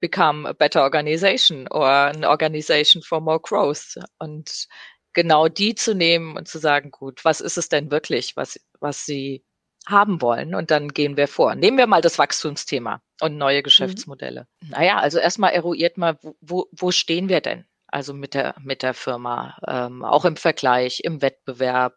become 0.00 0.46
a 0.46 0.52
better 0.52 0.82
organization 0.82 1.66
or 1.70 1.88
an 1.88 2.24
organization 2.24 3.02
for 3.02 3.20
more 3.20 3.40
growth. 3.40 3.96
Und 4.18 4.66
genau 5.12 5.48
die 5.48 5.74
zu 5.74 5.94
nehmen 5.94 6.36
und 6.36 6.48
zu 6.48 6.58
sagen, 6.58 6.90
gut, 6.90 7.24
was 7.24 7.40
ist 7.40 7.58
es 7.58 7.68
denn 7.68 7.90
wirklich, 7.90 8.36
was, 8.36 8.60
was 8.80 9.04
Sie 9.04 9.44
haben 9.86 10.20
wollen? 10.20 10.54
Und 10.54 10.70
dann 10.70 10.88
gehen 10.88 11.16
wir 11.16 11.28
vor. 11.28 11.54
Nehmen 11.54 11.78
wir 11.78 11.86
mal 11.86 12.02
das 12.02 12.18
Wachstumsthema 12.18 13.02
und 13.20 13.36
neue 13.36 13.58
mhm. 13.58 13.64
Geschäftsmodelle. 13.64 14.46
Mhm. 14.62 14.70
Naja, 14.70 14.98
also 14.98 15.18
erstmal 15.18 15.52
eruiert 15.52 15.96
mal, 15.96 16.18
wo, 16.40 16.68
wo 16.72 16.90
stehen 16.90 17.28
wir 17.28 17.40
denn? 17.40 17.66
Also 17.88 18.12
mit 18.12 18.34
der, 18.34 18.54
mit 18.60 18.82
der 18.82 18.94
Firma, 18.94 19.56
ähm, 19.66 20.04
auch 20.04 20.24
im 20.24 20.36
Vergleich, 20.36 21.00
im 21.04 21.22
Wettbewerb. 21.22 21.96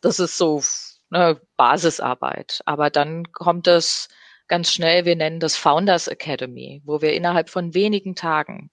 Das 0.00 0.18
ist 0.18 0.38
so 0.38 0.62
eine 1.10 1.40
Basisarbeit. 1.56 2.62
Aber 2.64 2.90
dann 2.90 3.30
kommt 3.32 3.66
es 3.66 4.08
ganz 4.48 4.72
schnell, 4.72 5.04
wir 5.04 5.16
nennen 5.16 5.40
das 5.40 5.56
Founders 5.56 6.08
Academy, 6.08 6.82
wo 6.84 7.00
wir 7.00 7.12
innerhalb 7.12 7.50
von 7.50 7.74
wenigen 7.74 8.14
Tagen 8.14 8.70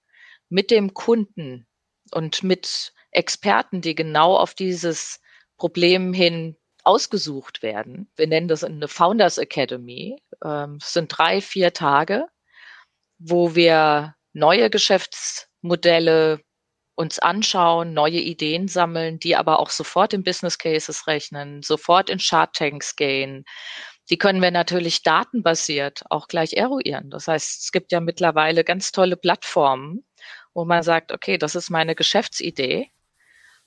mit 0.48 0.70
dem 0.70 0.94
Kunden 0.94 1.66
und 2.12 2.42
mit 2.42 2.92
Experten, 3.10 3.80
die 3.80 3.94
genau 3.94 4.36
auf 4.36 4.54
dieses 4.54 5.20
Problem 5.56 6.12
hin 6.12 6.56
ausgesucht 6.84 7.62
werden. 7.62 8.10
Wir 8.16 8.26
nennen 8.26 8.48
das 8.48 8.62
eine 8.62 8.88
Founders 8.88 9.38
Academy. 9.38 10.16
Ähm, 10.44 10.78
es 10.80 10.92
sind 10.92 11.08
drei, 11.16 11.40
vier 11.40 11.72
Tage, 11.72 12.26
wo 13.18 13.54
wir 13.54 14.14
neue 14.32 14.68
Geschäftsmodelle 14.68 16.40
uns 16.96 17.18
anschauen, 17.18 17.92
neue 17.92 18.20
Ideen 18.20 18.68
sammeln, 18.68 19.18
die 19.18 19.34
aber 19.34 19.58
auch 19.58 19.70
sofort 19.70 20.12
in 20.12 20.22
Business 20.22 20.58
Cases 20.58 21.06
rechnen, 21.06 21.62
sofort 21.62 22.08
in 22.08 22.18
Chart 22.18 22.52
Tanks 22.54 22.94
gehen, 22.94 23.44
die 24.10 24.18
können 24.18 24.42
wir 24.42 24.50
natürlich 24.50 25.02
datenbasiert 25.02 26.02
auch 26.10 26.28
gleich 26.28 26.54
eruieren. 26.54 27.10
Das 27.10 27.28
heißt, 27.28 27.62
es 27.64 27.72
gibt 27.72 27.92
ja 27.92 28.00
mittlerweile 28.00 28.64
ganz 28.64 28.92
tolle 28.92 29.16
Plattformen, 29.16 30.04
wo 30.52 30.64
man 30.64 30.82
sagt, 30.82 31.12
okay, 31.12 31.38
das 31.38 31.54
ist 31.54 31.70
meine 31.70 31.94
Geschäftsidee 31.94 32.90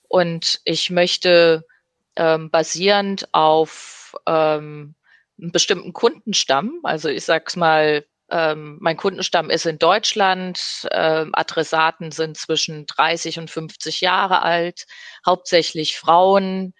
und 0.07 0.61
ich 0.63 0.89
möchte 0.89 1.65
ähm, 2.15 2.49
basierend 2.49 3.33
auf 3.33 4.15
ähm, 4.25 4.95
einen 5.39 5.51
bestimmten 5.51 5.93
Kundenstamm, 5.93 6.79
also 6.83 7.09
ich 7.09 7.25
sag's 7.25 7.55
mal, 7.55 8.05
ähm, 8.29 8.77
mein 8.81 8.97
Kundenstamm 8.97 9.49
ist 9.49 9.65
in 9.65 9.79
Deutschland, 9.79 10.87
ähm, 10.91 11.29
Adressaten 11.33 12.11
sind 12.11 12.37
zwischen 12.37 12.85
30 12.85 13.39
und 13.39 13.49
50 13.49 14.01
Jahre 14.01 14.41
alt, 14.41 14.85
hauptsächlich 15.25 15.97
Frauen 15.97 16.73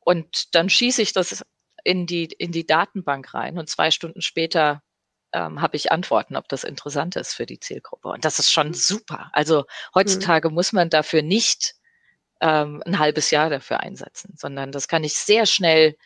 und 0.00 0.54
dann 0.54 0.68
schieße 0.68 1.02
ich 1.02 1.12
das 1.12 1.44
in 1.84 2.06
die, 2.06 2.24
in 2.24 2.52
die 2.52 2.66
Datenbank 2.66 3.34
rein 3.34 3.58
und 3.58 3.68
zwei 3.68 3.90
Stunden 3.90 4.22
später 4.22 4.82
ähm, 5.32 5.62
habe 5.62 5.76
ich 5.76 5.92
Antworten, 5.92 6.36
ob 6.36 6.48
das 6.48 6.64
interessant 6.64 7.16
ist 7.16 7.34
für 7.34 7.46
die 7.46 7.60
Zielgruppe. 7.60 8.08
Und 8.08 8.24
das 8.24 8.38
ist 8.38 8.50
schon 8.50 8.68
mhm. 8.68 8.74
super. 8.74 9.30
Also 9.32 9.64
heutzutage 9.94 10.48
mhm. 10.48 10.54
muss 10.54 10.72
man 10.72 10.90
dafür 10.90 11.22
nicht 11.22 11.74
ähm, 12.40 12.82
ein 12.86 12.98
halbes 12.98 13.30
Jahr 13.30 13.50
dafür 13.50 13.80
einsetzen, 13.80 14.34
sondern 14.36 14.72
das 14.72 14.88
kann 14.88 15.04
ich 15.04 15.14
sehr 15.14 15.46
schnell 15.46 15.96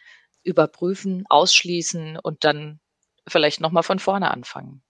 überprüfen, 0.42 1.24
ausschließen 1.28 2.18
und 2.18 2.44
dann 2.44 2.80
vielleicht 3.26 3.60
nochmal 3.60 3.82
von 3.82 3.98
vorne 3.98 4.30
anfangen. 4.30 4.82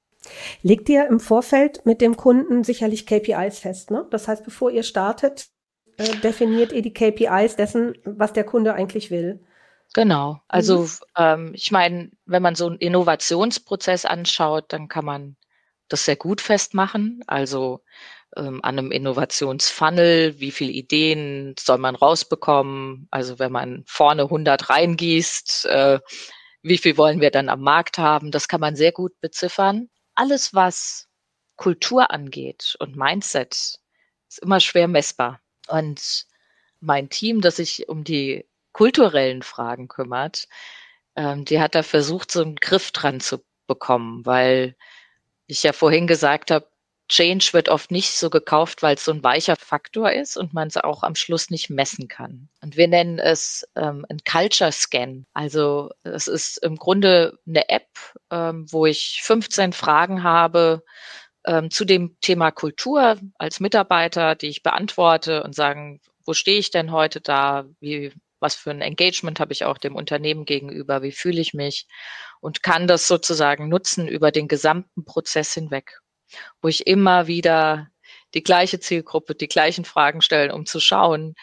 Legt 0.62 0.88
ihr 0.88 1.06
im 1.06 1.20
Vorfeld 1.20 1.84
mit 1.84 2.00
dem 2.00 2.16
Kunden 2.16 2.64
sicherlich 2.64 3.06
KPIs 3.06 3.58
fest, 3.58 3.90
ne? 3.90 4.06
Das 4.10 4.26
heißt, 4.26 4.42
bevor 4.42 4.70
ihr 4.70 4.82
startet, 4.82 5.48
äh, 5.98 6.16
definiert 6.16 6.72
ihr 6.72 6.82
die 6.82 6.94
KPIs 6.94 7.56
dessen, 7.56 7.94
was 8.04 8.32
der 8.32 8.44
Kunde 8.44 8.74
eigentlich 8.74 9.10
will. 9.10 9.44
Genau. 9.92 10.40
Also 10.48 10.80
mhm. 10.80 10.88
ähm, 11.16 11.52
ich 11.54 11.70
meine, 11.70 12.10
wenn 12.26 12.42
man 12.42 12.54
so 12.54 12.66
einen 12.66 12.78
Innovationsprozess 12.78 14.04
anschaut, 14.04 14.72
dann 14.72 14.88
kann 14.88 15.04
man 15.04 15.36
das 15.88 16.04
sehr 16.04 16.16
gut 16.16 16.40
festmachen. 16.40 17.22
Also 17.26 17.82
ähm, 18.36 18.60
an 18.62 18.78
einem 18.78 18.90
Innovationsfunnel, 18.90 20.40
wie 20.40 20.50
viele 20.50 20.72
Ideen 20.72 21.54
soll 21.58 21.78
man 21.78 21.94
rausbekommen? 21.94 23.06
Also 23.10 23.38
wenn 23.38 23.52
man 23.52 23.84
vorne 23.86 24.22
100 24.22 24.70
reingießt, 24.70 25.66
äh, 25.66 26.00
wie 26.62 26.78
viel 26.78 26.96
wollen 26.96 27.20
wir 27.20 27.30
dann 27.30 27.48
am 27.48 27.60
Markt 27.60 27.98
haben? 27.98 28.30
Das 28.30 28.48
kann 28.48 28.60
man 28.60 28.74
sehr 28.74 28.92
gut 28.92 29.20
beziffern. 29.20 29.90
Alles, 30.14 30.54
was 30.54 31.08
Kultur 31.56 32.10
angeht 32.10 32.74
und 32.80 32.96
Mindset, 32.96 33.78
ist 34.28 34.38
immer 34.40 34.60
schwer 34.60 34.88
messbar. 34.88 35.40
Und 35.68 36.26
mein 36.80 37.10
Team, 37.10 37.40
das 37.40 37.56
sich 37.56 37.88
um 37.88 38.02
die 38.02 38.46
kulturellen 38.74 39.42
Fragen 39.42 39.88
kümmert, 39.88 40.46
ähm, 41.16 41.46
die 41.46 41.60
hat 41.60 41.74
da 41.74 41.82
versucht, 41.82 42.30
so 42.30 42.42
einen 42.42 42.56
Griff 42.56 42.92
dran 42.92 43.20
zu 43.20 43.42
bekommen, 43.66 44.26
weil 44.26 44.76
ich 45.46 45.62
ja 45.62 45.72
vorhin 45.72 46.06
gesagt 46.06 46.50
habe, 46.50 46.68
Change 47.08 47.50
wird 47.52 47.68
oft 47.68 47.90
nicht 47.90 48.12
so 48.12 48.30
gekauft, 48.30 48.82
weil 48.82 48.94
es 48.94 49.04
so 49.04 49.12
ein 49.12 49.22
weicher 49.22 49.56
Faktor 49.56 50.12
ist 50.12 50.36
und 50.38 50.54
man 50.54 50.68
es 50.68 50.76
auch 50.78 51.02
am 51.02 51.14
Schluss 51.14 51.50
nicht 51.50 51.68
messen 51.68 52.08
kann. 52.08 52.48
Und 52.62 52.76
wir 52.76 52.88
nennen 52.88 53.18
es 53.18 53.68
ähm, 53.76 54.06
ein 54.08 54.20
Culture 54.24 54.72
Scan. 54.72 55.26
Also 55.34 55.90
es 56.02 56.28
ist 56.28 56.56
im 56.64 56.76
Grunde 56.76 57.38
eine 57.46 57.68
App, 57.68 57.88
ähm, 58.30 58.66
wo 58.70 58.86
ich 58.86 59.20
15 59.22 59.74
Fragen 59.74 60.22
habe 60.22 60.82
ähm, 61.46 61.70
zu 61.70 61.84
dem 61.84 62.16
Thema 62.20 62.50
Kultur 62.50 63.18
als 63.38 63.60
Mitarbeiter, 63.60 64.34
die 64.34 64.48
ich 64.48 64.62
beantworte 64.62 65.42
und 65.42 65.54
sagen, 65.54 66.00
wo 66.24 66.32
stehe 66.32 66.58
ich 66.58 66.70
denn 66.70 66.90
heute 66.90 67.20
da? 67.20 67.66
Wie 67.80 68.12
was 68.44 68.54
für 68.54 68.70
ein 68.70 68.82
Engagement 68.82 69.40
habe 69.40 69.54
ich 69.54 69.64
auch 69.64 69.78
dem 69.78 69.96
Unternehmen 69.96 70.44
gegenüber, 70.44 71.02
wie 71.02 71.12
fühle 71.12 71.40
ich 71.40 71.54
mich 71.54 71.86
und 72.40 72.62
kann 72.62 72.86
das 72.86 73.08
sozusagen 73.08 73.70
nutzen 73.70 74.06
über 74.06 74.30
den 74.30 74.48
gesamten 74.48 75.06
Prozess 75.06 75.54
hinweg, 75.54 75.98
wo 76.60 76.68
ich 76.68 76.86
immer 76.86 77.26
wieder 77.26 77.88
die 78.34 78.42
gleiche 78.42 78.80
Zielgruppe, 78.80 79.34
die 79.34 79.48
gleichen 79.48 79.86
Fragen 79.86 80.20
stellen, 80.20 80.50
um 80.50 80.66
zu 80.66 80.78
schauen, 80.78 81.34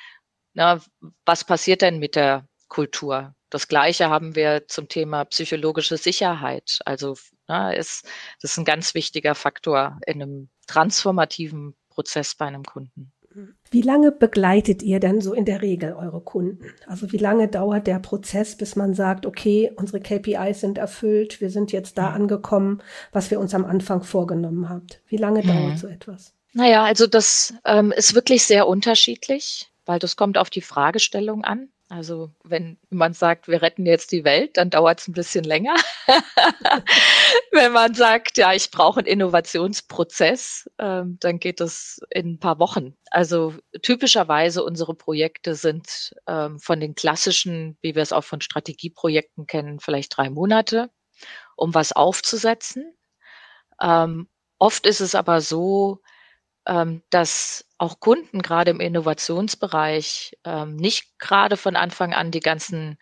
na, 0.54 0.80
was 1.26 1.44
passiert 1.44 1.82
denn 1.82 1.98
mit 1.98 2.16
der 2.16 2.48
Kultur? 2.68 3.34
Das 3.50 3.68
Gleiche 3.68 4.10
haben 4.12 4.36
wir 4.36 4.68
zum 4.68 4.88
Thema 4.88 5.26
psychologische 5.26 5.98
Sicherheit. 5.98 6.80
Also 6.86 7.18
na, 7.48 7.74
ist, 7.74 8.06
das 8.42 8.52
ist 8.52 8.58
ein 8.58 8.66
ganz 8.66 8.94
wichtiger 8.94 9.34
Faktor 9.34 10.00
in 10.06 10.22
einem 10.22 10.50
transformativen 10.68 11.76
Prozess 11.90 12.36
bei 12.36 12.46
einem 12.46 12.64
Kunden. 12.64 13.12
Wie 13.70 13.82
lange 13.82 14.12
begleitet 14.12 14.84
ihr 14.84 15.00
denn 15.00 15.22
so 15.22 15.34
in 15.34 15.46
der 15.46 15.62
Regel 15.62 15.94
eure 15.94 16.22
Kunden? 16.22 16.66
Also 16.88 17.12
wie 17.12 17.18
lange 17.18 17.48
dauert 17.48 17.88
der 17.88 18.00
Prozess, 18.00 18.58
bis 18.58 18.76
man 18.76 18.94
sagt, 18.94 19.26
okay, 19.26 19.72
unsere 19.76 20.02
KPIs 20.02 20.60
sind 20.62 20.78
erfüllt, 20.78 21.42
wir 21.42 21.50
sind 21.50 21.72
jetzt 21.72 21.98
da 21.98 22.10
angekommen, 22.10 22.82
was 23.12 23.32
wir 23.32 23.40
uns 23.40 23.54
am 23.54 23.66
Anfang 23.66 24.04
vorgenommen 24.04 24.68
haben? 24.70 24.88
Wie 25.08 25.18
lange 25.18 25.44
mhm. 25.44 25.48
dauert 25.48 25.80
so 25.80 25.88
etwas? 25.88 26.34
Naja, 26.54 26.84
also 26.84 27.08
das 27.08 27.54
ähm, 27.66 27.92
ist 27.92 28.14
wirklich 28.14 28.44
sehr 28.44 28.68
unterschiedlich, 28.68 29.72
weil 29.86 30.00
das 30.00 30.18
kommt 30.18 30.38
auf 30.38 30.50
die 30.50 30.62
Fragestellung 30.62 31.44
an. 31.44 31.70
Also 31.92 32.32
wenn 32.46 32.78
man 32.90 33.12
sagt, 33.12 33.50
wir 33.50 33.62
retten 33.62 33.86
jetzt 33.86 34.14
die 34.14 34.24
Welt, 34.24 34.56
dann 34.56 34.70
dauert 34.70 35.02
es 35.02 35.10
ein 35.10 35.14
bisschen 35.14 35.44
länger. 35.44 35.76
wenn 37.52 37.74
man 37.74 37.94
sagt, 37.94 38.38
ja, 38.38 38.54
ich 38.54 38.72
brauche 38.72 39.02
einen 39.02 39.08
Innovationsprozess, 39.08 40.70
ähm, 40.80 41.18
dann 41.20 41.38
geht 41.38 41.60
das 41.60 42.00
in 42.10 42.36
ein 42.36 42.40
paar 42.40 42.60
Wochen. 42.60 42.96
Also 43.10 43.56
typischerweise 43.82 44.64
unsere 44.64 44.96
Projekte 44.96 45.54
sind 45.54 46.14
ähm, 46.28 46.60
von 46.60 46.80
den 46.80 46.96
klassischen, 46.96 47.78
wie 47.82 47.94
wir 47.94 48.04
es 48.04 48.14
auch 48.14 48.24
von 48.24 48.40
Strategieprojekten 48.40 49.46
kennen, 49.46 49.82
vielleicht 49.82 50.16
drei 50.16 50.30
Monate, 50.30 50.92
um 51.58 51.74
was 51.74 51.92
aufzusetzen. 51.92 52.96
Ähm, 53.82 54.30
oft 54.60 54.86
ist 54.86 55.02
es 55.02 55.14
aber 55.14 55.42
so, 55.42 56.00
ähm, 56.66 57.04
dass 57.10 57.66
auch 57.82 58.00
Kunden 58.00 58.44
gerade 58.44 58.70
im 58.70 58.80
Innovationsbereich 58.80 60.38
ähm, 60.46 60.76
nicht 60.76 61.18
gerade 61.18 61.58
von 61.58 61.76
Anfang 61.76 62.14
an 62.14 62.30
die 62.30 62.40
ganzen 62.40 63.00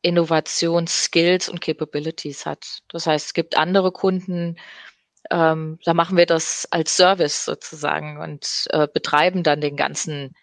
Innovationsskills 0.00 1.50
und 1.50 1.60
Capabilities 1.60 2.46
hat. 2.46 2.78
Das 2.88 3.06
heißt, 3.06 3.26
es 3.26 3.34
gibt 3.34 3.58
andere 3.58 3.92
Kunden, 3.92 4.56
ähm, 5.30 5.78
da 5.84 5.92
machen 5.92 6.16
wir 6.16 6.24
das 6.24 6.66
als 6.70 6.96
Service 6.96 7.44
sozusagen 7.44 8.22
und 8.22 8.64
äh, 8.70 8.88
betreiben 8.90 9.42
dann 9.42 9.60
den 9.60 9.76
ganzen 9.76 10.34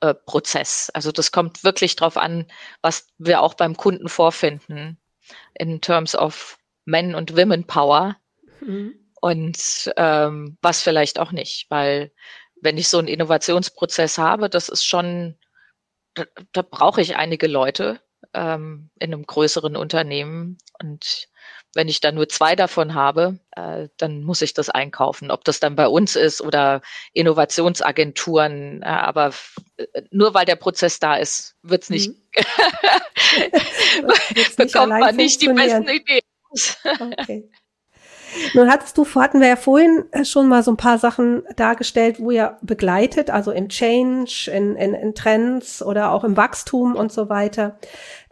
äh, 0.00 0.12
Prozess. 0.12 0.90
Also 0.92 1.10
das 1.10 1.32
kommt 1.32 1.64
wirklich 1.64 1.96
drauf 1.96 2.18
an, 2.18 2.52
was 2.82 3.06
wir 3.16 3.40
auch 3.40 3.54
beim 3.54 3.78
Kunden 3.78 4.10
vorfinden 4.10 5.00
in 5.54 5.80
terms 5.80 6.14
of 6.14 6.58
Men 6.84 7.14
und 7.14 7.34
Women 7.34 7.66
Power. 7.66 8.18
Mhm 8.60 9.00
und 9.20 9.92
ähm, 9.96 10.56
was 10.62 10.82
vielleicht 10.82 11.18
auch 11.18 11.32
nicht, 11.32 11.66
weil 11.68 12.10
wenn 12.60 12.78
ich 12.78 12.88
so 12.88 12.98
einen 12.98 13.08
Innovationsprozess 13.08 14.18
habe, 14.18 14.48
das 14.48 14.68
ist 14.68 14.84
schon, 14.84 15.36
da, 16.14 16.24
da 16.52 16.62
brauche 16.62 17.00
ich 17.00 17.16
einige 17.16 17.46
Leute 17.46 18.00
ähm, 18.34 18.90
in 18.98 19.12
einem 19.12 19.26
größeren 19.26 19.76
Unternehmen 19.76 20.58
und 20.80 21.28
wenn 21.74 21.88
ich 21.88 22.00
da 22.00 22.10
nur 22.10 22.28
zwei 22.28 22.56
davon 22.56 22.94
habe, 22.94 23.38
äh, 23.52 23.88
dann 23.96 24.24
muss 24.24 24.42
ich 24.42 24.54
das 24.54 24.70
einkaufen. 24.70 25.30
Ob 25.30 25.44
das 25.44 25.60
dann 25.60 25.76
bei 25.76 25.86
uns 25.86 26.16
ist 26.16 26.42
oder 26.42 26.82
Innovationsagenturen, 27.12 28.82
äh, 28.82 28.86
aber 28.86 29.32
nur 30.10 30.34
weil 30.34 30.46
der 30.46 30.56
Prozess 30.56 30.98
da 30.98 31.14
ist, 31.14 31.54
wird's 31.62 31.90
nicht, 31.90 32.10
mhm. 32.10 32.16
bekommt 34.56 34.90
man 34.90 35.16
nicht 35.16 35.42
die 35.42 35.48
besten 35.48 35.88
Ideen. 35.88 36.20
Okay. 37.20 37.48
Nun 38.54 38.70
hattest 38.70 38.96
du, 38.96 39.06
hatten 39.14 39.40
wir 39.40 39.48
ja 39.48 39.56
vorhin 39.56 40.04
äh, 40.12 40.24
schon 40.24 40.48
mal 40.48 40.62
so 40.62 40.70
ein 40.70 40.76
paar 40.76 40.98
Sachen 40.98 41.42
dargestellt, 41.56 42.20
wo 42.20 42.30
ihr 42.30 42.56
begleitet, 42.62 43.30
also 43.30 43.50
im 43.50 43.68
Change, 43.68 44.50
in, 44.52 44.76
in, 44.76 44.94
in 44.94 45.14
Trends 45.14 45.82
oder 45.82 46.12
auch 46.12 46.24
im 46.24 46.36
Wachstum 46.36 46.94
und 46.94 47.12
so 47.12 47.28
weiter. 47.28 47.78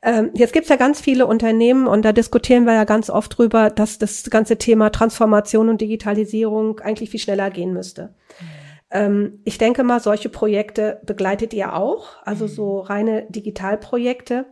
Ähm, 0.02 0.30
jetzt 0.34 0.52
gibt's 0.52 0.68
ja 0.68 0.76
ganz 0.76 1.00
viele 1.00 1.26
Unternehmen 1.26 1.86
und 1.86 2.04
da 2.04 2.12
diskutieren 2.12 2.64
wir 2.64 2.74
ja 2.74 2.84
ganz 2.84 3.10
oft 3.10 3.36
drüber, 3.36 3.70
dass 3.70 3.98
das 3.98 4.30
ganze 4.30 4.56
Thema 4.56 4.90
Transformation 4.90 5.68
und 5.68 5.80
Digitalisierung 5.80 6.80
eigentlich 6.80 7.10
viel 7.10 7.20
schneller 7.20 7.50
gehen 7.50 7.72
müsste. 7.72 8.14
Ähm, 8.90 9.40
ich 9.44 9.58
denke 9.58 9.82
mal, 9.82 10.00
solche 10.00 10.28
Projekte 10.28 11.00
begleitet 11.04 11.52
ihr 11.52 11.74
auch, 11.74 12.16
also 12.24 12.46
so 12.46 12.80
reine 12.80 13.26
Digitalprojekte. 13.28 14.46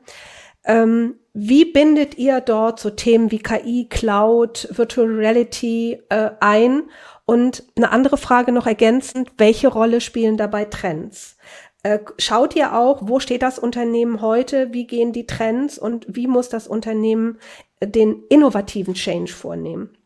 Ähm, 0.67 1.15
wie 1.33 1.65
bindet 1.65 2.19
ihr 2.19 2.41
dort 2.41 2.81
so 2.81 2.91
Themen 2.91 3.31
wie 3.31 3.39
KI, 3.39 3.87
Cloud, 3.89 4.69
Virtual 4.71 5.07
Reality 5.07 6.03
äh, 6.09 6.31
ein? 6.41 6.85
Und 7.25 7.65
eine 7.77 7.91
andere 7.91 8.17
Frage 8.17 8.53
noch 8.53 8.67
ergänzend, 8.67 9.33
welche 9.37 9.69
Rolle 9.69 10.01
spielen 10.01 10.37
dabei 10.37 10.65
Trends? 10.65 11.37
Äh, 11.83 12.01
schaut 12.19 12.57
ihr 12.57 12.77
auch, 12.77 13.01
wo 13.03 13.21
steht 13.21 13.43
das 13.43 13.59
Unternehmen 13.59 14.21
heute, 14.21 14.73
wie 14.73 14.87
gehen 14.87 15.13
die 15.13 15.27
Trends 15.27 15.79
und 15.79 16.07
wie 16.09 16.27
muss 16.27 16.49
das 16.49 16.67
Unternehmen 16.67 17.39
den 17.81 18.23
innovativen 18.29 18.95
Change 18.95 19.33
vornehmen? 19.33 19.97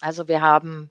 Also 0.00 0.28
wir 0.28 0.42
haben 0.42 0.90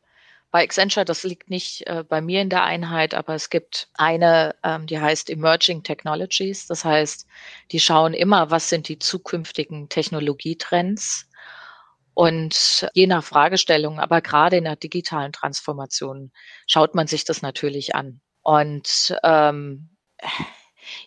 bei 0.53 0.63
Accenture, 0.63 1.03
das 1.03 1.23
liegt 1.23 1.49
nicht 1.49 1.87
äh, 1.87 2.03
bei 2.07 2.21
mir 2.21 2.41
in 2.41 2.49
der 2.49 2.63
Einheit, 2.63 3.15
aber 3.15 3.33
es 3.35 3.49
gibt 3.49 3.89
eine, 3.95 4.55
ähm, 4.63 4.85
die 4.87 4.99
heißt 4.99 5.31
Emerging 5.31 5.83
Technologies. 5.83 6.67
Das 6.67 6.85
heißt, 6.85 7.27
die 7.71 7.79
schauen 7.79 8.13
immer, 8.13 8.51
was 8.51 8.69
sind 8.69 8.87
die 8.87 8.99
zukünftigen 8.99 9.89
Technologietrends 9.89 11.27
Und 12.13 12.87
je 12.93 13.07
nach 13.07 13.23
Fragestellung, 13.23 13.99
aber 13.99 14.21
gerade 14.21 14.57
in 14.57 14.65
der 14.65 14.75
digitalen 14.75 15.31
Transformation 15.33 16.31
schaut 16.67 16.93
man 16.95 17.07
sich 17.07 17.25
das 17.25 17.41
natürlich 17.41 17.95
an. 17.95 18.21
Und 18.43 19.17
ähm, 19.23 19.89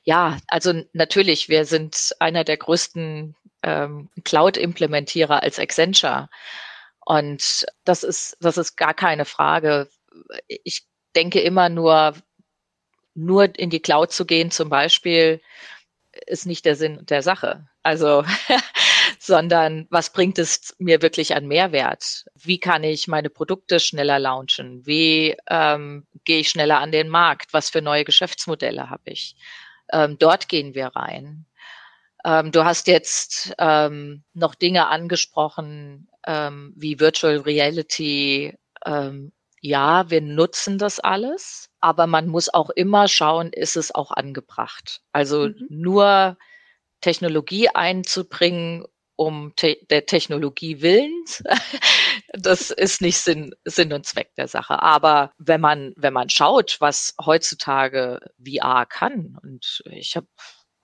ja, 0.05 0.39
also 0.49 0.73
natürlich, 0.93 1.49
wir 1.49 1.65
sind 1.65 2.17
einer 2.19 2.45
der 2.45 2.57
größten 2.57 3.37
ähm, 3.63 4.11
Cloud-Implementierer 4.25 5.43
als 5.43 5.59
Accenture. 5.61 6.29
Und 7.07 7.65
das 7.85 8.03
ist, 8.03 8.37
das 8.41 8.59
ist 8.59 8.77
gar 8.77 8.93
keine 8.93 9.25
Frage. 9.25 9.89
Ich 10.49 10.87
denke 11.15 11.41
immer 11.41 11.69
nur, 11.69 12.15
nur 13.15 13.57
in 13.57 13.71
die 13.71 13.81
Cloud 13.81 14.11
zu 14.11 14.27
gehen 14.27 14.51
zum 14.51 14.69
Beispiel, 14.69 15.41
ist 16.27 16.47
nicht 16.47 16.65
der 16.65 16.75
Sinn 16.75 17.07
der 17.07 17.23
Sache. 17.23 17.69
Also, 17.85 18.25
sondern 19.21 19.87
was 19.89 20.13
bringt 20.13 20.41
es 20.41 20.75
mir 20.79 21.01
wirklich 21.01 21.37
an 21.37 21.47
Mehrwert? 21.47 22.25
Wie 22.35 22.59
kann 22.59 22.83
ich 22.83 23.07
meine 23.07 23.31
Produkte 23.31 23.79
schneller 23.79 24.19
launchen? 24.19 24.85
Wie 24.85 25.37
ähm, 25.49 26.09
gehe 26.25 26.41
ich 26.41 26.49
schneller 26.49 26.81
an 26.81 26.91
den 26.91 27.09
Markt? 27.09 27.53
Was 27.53 27.71
für 27.71 27.83
neue 27.83 28.05
Geschäftsmodelle 28.05 28.91
habe 28.91 29.11
ich? 29.11 29.37
Ähm, 29.93 30.19
dort 30.19 30.49
gehen 30.49 30.75
wir 30.75 30.89
rein. 30.89 31.47
Ähm, 32.25 32.51
du 32.51 32.65
hast 32.65 32.89
jetzt 32.89 33.55
ähm, 33.59 34.25
noch 34.35 34.57
Dinge 34.57 34.89
angesprochen 34.89 36.09
ähm, 36.27 36.73
wie 36.77 37.01
Virtual 37.01 37.39
Reality. 37.39 38.55
Ähm, 38.85 39.33
ja, 39.61 40.11
wir 40.11 40.21
nutzen 40.21 40.79
das 40.79 41.01
alles, 41.01 41.71
aber 41.81 42.07
man 42.07 42.29
muss 42.29 42.53
auch 42.53 42.71
immer 42.71 43.09
schauen, 43.09 43.53
ist 43.53 43.77
es 43.77 43.95
auch 43.95 44.11
angebracht. 44.11 45.01
Also 45.13 45.49
mhm. 45.49 45.67
nur 45.69 46.37
Technologie 47.01 47.69
einzubringen, 47.69 48.85
um 49.17 49.55
te 49.57 49.79
der 49.91 50.07
Technologie 50.07 50.83
willens. 50.83 51.43
das 52.33 52.71
ist 52.71 53.01
nicht 53.01 53.19
Sinn, 53.19 53.55
Sinn 53.65 53.93
und 53.93 54.07
Zweck 54.07 54.35
der 54.37 54.49
Sache. 54.49 54.83
Aber 54.83 55.33
wenn 55.39 55.61
man, 55.61 55.95
wenn 55.97 56.13
man 56.13 56.29
schaut, 56.29 56.77
was 56.81 57.15
heutzutage 57.25 58.21
VR 58.45 58.87
kann, 58.87 59.39
und 59.43 59.83
ich 59.91 60.17
habe 60.17 60.29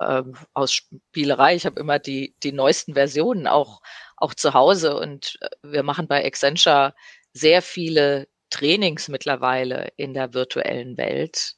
ähm, 0.01 0.35
aus 0.55 0.73
Spielerei, 0.73 1.55
ich 1.55 1.67
habe 1.67 1.79
immer 1.79 1.99
die, 1.99 2.35
die 2.43 2.53
neuesten 2.53 2.95
Versionen 2.95 3.47
auch, 3.47 3.81
auch 4.23 4.35
zu 4.35 4.55
Hause 4.55 4.97
und 4.97 5.39
äh, 5.41 5.49
wir 5.63 5.83
machen 5.83 6.07
bei 6.07 6.25
Accenture 6.25 6.95
sehr 7.33 7.61
viele 7.63 8.29
Trainings 8.51 9.09
mittlerweile 9.09 9.89
in 9.97 10.15
der 10.15 10.35
virtuellen 10.35 10.97
Welt 10.97 11.57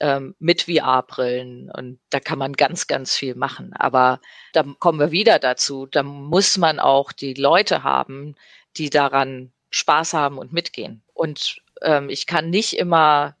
ähm, 0.00 0.34
mit 0.38 0.62
VR-Brillen 0.62 1.70
und 1.70 2.00
da 2.10 2.18
kann 2.18 2.38
man 2.38 2.54
ganz, 2.54 2.86
ganz 2.88 3.14
viel 3.14 3.34
machen. 3.36 3.72
Aber 3.74 4.20
da 4.52 4.64
kommen 4.80 4.98
wir 4.98 5.12
wieder 5.12 5.38
dazu, 5.38 5.86
da 5.86 6.02
muss 6.02 6.58
man 6.58 6.80
auch 6.80 7.12
die 7.12 7.34
Leute 7.34 7.84
haben, 7.84 8.34
die 8.76 8.90
daran 8.90 9.52
Spaß 9.70 10.14
haben 10.14 10.38
und 10.38 10.52
mitgehen. 10.52 11.02
Und 11.14 11.62
ähm, 11.82 12.10
ich 12.10 12.26
kann 12.26 12.50
nicht 12.50 12.76
immer 12.76 13.36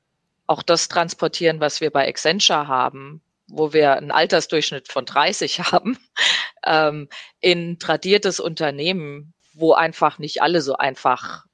auch 0.46 0.62
das 0.62 0.88
transportieren, 0.88 1.60
was 1.60 1.80
wir 1.80 1.90
bei 1.90 2.06
Accenture 2.06 2.68
haben, 2.68 3.22
wo 3.52 3.72
wir 3.72 3.92
einen 3.92 4.10
Altersdurchschnitt 4.10 4.90
von 4.90 5.04
30 5.04 5.60
haben, 5.60 5.98
ähm, 6.64 7.08
in 7.40 7.78
tradiertes 7.78 8.40
Unternehmen, 8.40 9.34
wo 9.52 9.74
einfach 9.74 10.18
nicht 10.18 10.42
alle 10.42 10.62
so 10.62 10.74
einfach 10.74 11.44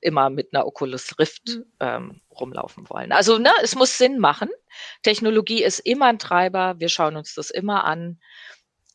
immer 0.00 0.28
mit 0.28 0.52
einer 0.52 0.66
Oculus 0.66 1.18
Rift 1.18 1.48
mhm. 1.48 1.64
ähm, 1.80 2.20
rumlaufen 2.30 2.88
wollen. 2.90 3.12
Also 3.12 3.38
ne, 3.38 3.50
es 3.62 3.74
muss 3.74 3.96
Sinn 3.96 4.18
machen. 4.18 4.50
Technologie 5.02 5.62
ist 5.62 5.78
immer 5.78 6.06
ein 6.06 6.18
Treiber. 6.18 6.74
Wir 6.78 6.88
schauen 6.88 7.16
uns 7.16 7.34
das 7.34 7.50
immer 7.50 7.84
an, 7.84 8.20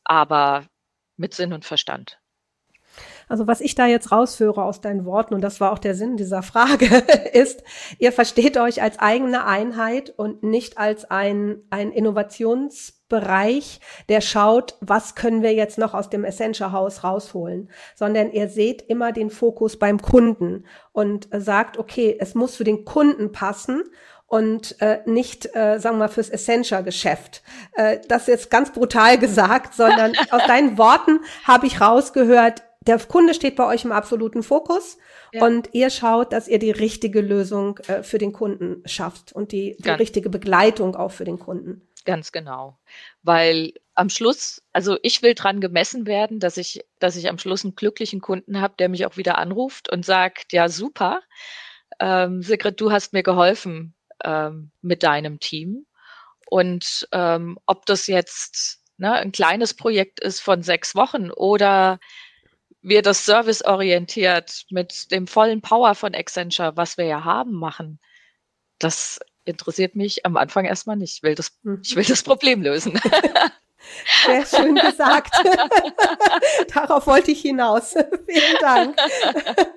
aber 0.04 0.68
mit 1.16 1.34
Sinn 1.34 1.54
und 1.54 1.66
Verstand. 1.66 2.19
Also 3.30 3.48
was 3.48 3.62
ich 3.62 3.76
da 3.76 3.86
jetzt 3.86 4.12
rausführe 4.12 4.64
aus 4.64 4.82
deinen 4.82 5.06
Worten, 5.06 5.36
und 5.36 5.42
das 5.42 5.62
war 5.62 5.72
auch 5.72 5.80
der 5.80 5.96
Sinn 5.96 6.18
dieser 6.18 6.42
Frage, 6.42 6.88
ist, 7.34 7.64
ihr 8.00 8.12
versteht 8.12 8.58
euch 8.58 8.82
als 8.82 9.00
eigene 9.00 9.46
Einheit 9.46 10.12
und 10.18 10.44
nicht 10.44 10.78
als 10.78 11.10
ein, 11.10 11.62
ein 11.70 11.92
Innovationsbereich, 11.92 13.80
der 14.10 14.22
schaut, 14.22 14.76
was 14.82 15.14
können 15.14 15.44
wir 15.44 15.54
jetzt 15.54 15.78
noch 15.78 15.94
aus 15.94 16.10
dem 16.10 16.26
Essentia 16.26 16.72
Haus 16.72 17.04
rausholen, 17.04 17.70
sondern 17.96 18.32
ihr 18.32 18.50
seht 18.50 18.82
immer 18.82 19.12
den 19.12 19.30
Fokus 19.30 19.78
beim 19.78 20.02
Kunden 20.02 20.66
und 20.92 21.30
sagt, 21.32 21.78
okay, 21.78 22.18
es 22.20 22.34
muss 22.34 22.56
für 22.56 22.64
den 22.64 22.84
Kunden 22.84 23.32
passen 23.32 23.84
und 24.30 24.80
äh, 24.80 25.00
nicht, 25.06 25.56
äh, 25.56 25.80
sagen 25.80 25.96
wir 25.96 26.06
mal, 26.06 26.08
fürs 26.08 26.30
Essentia-Geschäft. 26.30 27.42
Äh, 27.74 28.00
das 28.08 28.24
ist 28.24 28.28
jetzt 28.28 28.52
ganz 28.52 28.72
brutal 28.72 29.18
gesagt, 29.20 29.74
sondern 29.74 30.14
aus 30.32 30.46
deinen 30.48 30.78
Worten 30.78 31.20
habe 31.44 31.68
ich 31.68 31.82
rausgehört, 31.82 32.64
der 32.82 32.98
Kunde 33.00 33.34
steht 33.34 33.56
bei 33.56 33.66
euch 33.66 33.84
im 33.84 33.92
absoluten 33.92 34.42
Fokus 34.42 34.98
ja. 35.34 35.46
und 35.46 35.70
ihr 35.74 35.90
schaut, 35.90 36.32
dass 36.32 36.48
ihr 36.48 36.60
die 36.60 36.72
richtige 36.72 37.22
Lösung 37.22 37.78
äh, 37.88 38.04
für 38.04 38.18
den 38.18 38.32
Kunden 38.32 38.82
schafft 38.86 39.34
und 39.34 39.52
die, 39.52 39.76
die 39.80 39.90
richtige 39.90 40.30
Begleitung 40.30 40.96
auch 40.96 41.12
für 41.12 41.26
den 41.26 41.40
Kunden. 41.40 41.88
Ganz 42.06 42.32
genau. 42.32 42.80
Weil 43.22 43.74
am 43.96 44.10
Schluss, 44.10 44.62
also 44.72 44.98
ich 45.04 45.22
will 45.22 45.36
dran 45.36 45.60
gemessen 45.60 46.08
werden, 46.08 46.40
dass 46.40 46.56
ich, 46.56 46.86
dass 47.00 47.18
ich 47.18 47.30
am 47.30 47.38
Schluss 47.38 47.66
einen 47.66 47.76
glücklichen 47.76 48.22
Kunden 48.22 48.62
habe, 48.62 48.76
der 48.80 48.88
mich 48.88 49.06
auch 49.06 49.18
wieder 49.18 49.38
anruft 49.38 49.92
und 49.92 50.06
sagt, 50.06 50.54
ja, 50.54 50.70
super, 50.70 51.22
ähm, 52.00 52.42
Sigrid, 52.42 52.80
du 52.80 52.92
hast 52.92 53.12
mir 53.12 53.24
geholfen 53.24 53.94
ähm, 54.24 54.72
mit 54.82 55.04
deinem 55.04 55.40
Team. 55.42 55.86
Und 56.50 57.08
ähm, 57.12 57.60
ob 57.66 57.86
das 57.86 58.08
jetzt 58.08 58.82
ne, 58.98 59.14
ein 59.14 59.34
kleines 59.34 59.74
Projekt 59.74 60.22
ist 60.22 60.40
von 60.40 60.64
sechs 60.64 60.96
Wochen 60.96 61.30
oder 61.30 62.00
wir 62.82 63.02
das 63.02 63.26
serviceorientiert 63.26 64.66
mit 64.70 65.12
dem 65.12 65.28
vollen 65.28 65.62
Power 65.62 65.96
von 65.96 66.16
Accenture, 66.16 66.78
was 66.78 66.98
wir 66.98 67.06
ja 67.06 67.24
haben, 67.24 67.54
machen, 67.54 68.00
das 68.80 69.20
interessiert 69.46 69.96
mich 69.96 70.26
am 70.26 70.38
Anfang 70.38 70.66
erstmal 70.66 70.96
nicht. 70.96 71.18
Ich 71.18 71.24
will 71.24 71.36
das, 71.36 71.60
ich 71.84 71.96
will 71.96 72.06
das 72.06 72.24
Problem 72.24 72.62
lösen. 72.62 73.00
Sehr 74.26 74.46
schön 74.46 74.76
gesagt. 74.76 75.34
Darauf 76.74 77.08
wollte 77.08 77.32
ich 77.32 77.42
hinaus. 77.42 77.92
Vielen 78.28 78.58
Dank. 78.60 78.96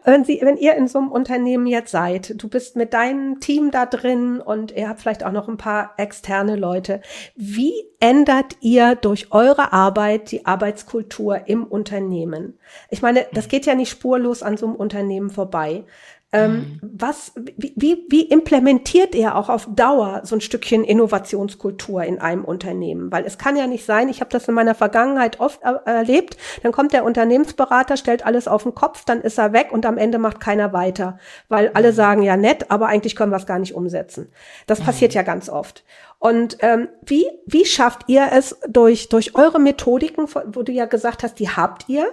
Wenn, 0.04 0.24
Sie, 0.24 0.40
wenn 0.42 0.56
ihr 0.56 0.74
in 0.74 0.88
so 0.88 0.98
einem 0.98 1.10
Unternehmen 1.10 1.66
jetzt 1.66 1.92
seid, 1.92 2.34
du 2.42 2.48
bist 2.48 2.76
mit 2.76 2.92
deinem 2.92 3.40
Team 3.40 3.70
da 3.70 3.86
drin 3.86 4.40
und 4.40 4.72
ihr 4.72 4.88
habt 4.88 5.00
vielleicht 5.00 5.24
auch 5.24 5.32
noch 5.32 5.48
ein 5.48 5.56
paar 5.56 5.94
externe 5.96 6.56
Leute. 6.56 7.00
Wie 7.36 7.74
ändert 8.00 8.56
ihr 8.60 8.96
durch 8.96 9.32
eure 9.32 9.72
Arbeit 9.72 10.30
die 10.32 10.46
Arbeitskultur 10.46 11.42
im 11.46 11.64
Unternehmen? 11.64 12.58
Ich 12.90 13.02
meine, 13.02 13.26
das 13.32 13.48
geht 13.48 13.66
ja 13.66 13.74
nicht 13.74 13.90
spurlos 13.90 14.42
an 14.42 14.56
so 14.56 14.66
einem 14.66 14.76
Unternehmen 14.76 15.30
vorbei. 15.30 15.84
Ähm, 16.34 16.78
mhm. 16.80 16.80
was, 16.82 17.32
wie, 17.36 18.06
wie 18.08 18.22
implementiert 18.22 19.14
ihr 19.14 19.36
auch 19.36 19.50
auf 19.50 19.68
Dauer 19.70 20.22
so 20.24 20.34
ein 20.34 20.40
Stückchen 20.40 20.82
Innovationskultur 20.82 22.04
in 22.04 22.20
einem 22.20 22.44
Unternehmen? 22.44 23.12
Weil 23.12 23.26
es 23.26 23.36
kann 23.36 23.54
ja 23.54 23.66
nicht 23.66 23.84
sein, 23.84 24.08
ich 24.08 24.20
habe 24.20 24.30
das 24.30 24.48
in 24.48 24.54
meiner 24.54 24.74
Vergangenheit 24.74 25.40
oft 25.40 25.60
er 25.62 25.82
erlebt, 25.84 26.38
dann 26.62 26.72
kommt 26.72 26.94
der 26.94 27.04
Unternehmensberater, 27.04 27.98
stellt 27.98 28.24
alles 28.24 28.48
auf 28.48 28.62
den 28.62 28.74
Kopf, 28.74 29.04
dann 29.04 29.20
ist 29.20 29.38
er 29.38 29.52
weg 29.52 29.68
und 29.72 29.84
am 29.84 29.98
Ende 29.98 30.18
macht 30.18 30.40
keiner 30.40 30.72
weiter, 30.72 31.18
weil 31.50 31.70
alle 31.74 31.90
mhm. 31.90 31.96
sagen 31.96 32.22
ja 32.22 32.38
nett, 32.38 32.70
aber 32.70 32.86
eigentlich 32.86 33.14
können 33.14 33.30
wir 33.30 33.36
es 33.36 33.46
gar 33.46 33.58
nicht 33.58 33.74
umsetzen. 33.74 34.32
Das 34.66 34.80
mhm. 34.80 34.84
passiert 34.84 35.12
ja 35.12 35.22
ganz 35.22 35.50
oft. 35.50 35.84
Und 36.22 36.58
ähm, 36.60 36.88
wie, 37.04 37.26
wie 37.46 37.64
schafft 37.64 38.02
ihr 38.06 38.28
es 38.32 38.56
durch, 38.68 39.08
durch 39.08 39.34
eure 39.34 39.58
Methodiken, 39.58 40.28
wo 40.46 40.62
du 40.62 40.70
ja 40.70 40.84
gesagt 40.84 41.24
hast, 41.24 41.40
die 41.40 41.48
habt 41.48 41.88
ihr, 41.88 42.12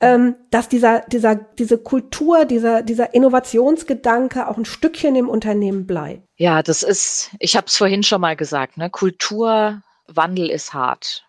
ähm, 0.00 0.36
dass 0.50 0.68
dieser, 0.68 1.00
dieser, 1.00 1.34
diese 1.34 1.78
Kultur, 1.78 2.44
dieser, 2.44 2.82
dieser 2.82 3.14
Innovationsgedanke 3.14 4.48
auch 4.48 4.56
ein 4.56 4.64
Stückchen 4.64 5.16
im 5.16 5.28
Unternehmen 5.28 5.86
bleibt. 5.86 6.22
Ja, 6.36 6.62
das 6.62 6.82
ist, 6.82 7.30
ich 7.38 7.56
habe 7.56 7.66
es 7.68 7.76
vorhin 7.76 8.02
schon 8.02 8.20
mal 8.20 8.36
gesagt, 8.36 8.76
ne? 8.76 8.90
Kulturwandel 8.90 10.50
ist 10.50 10.74
hart. 10.74 11.24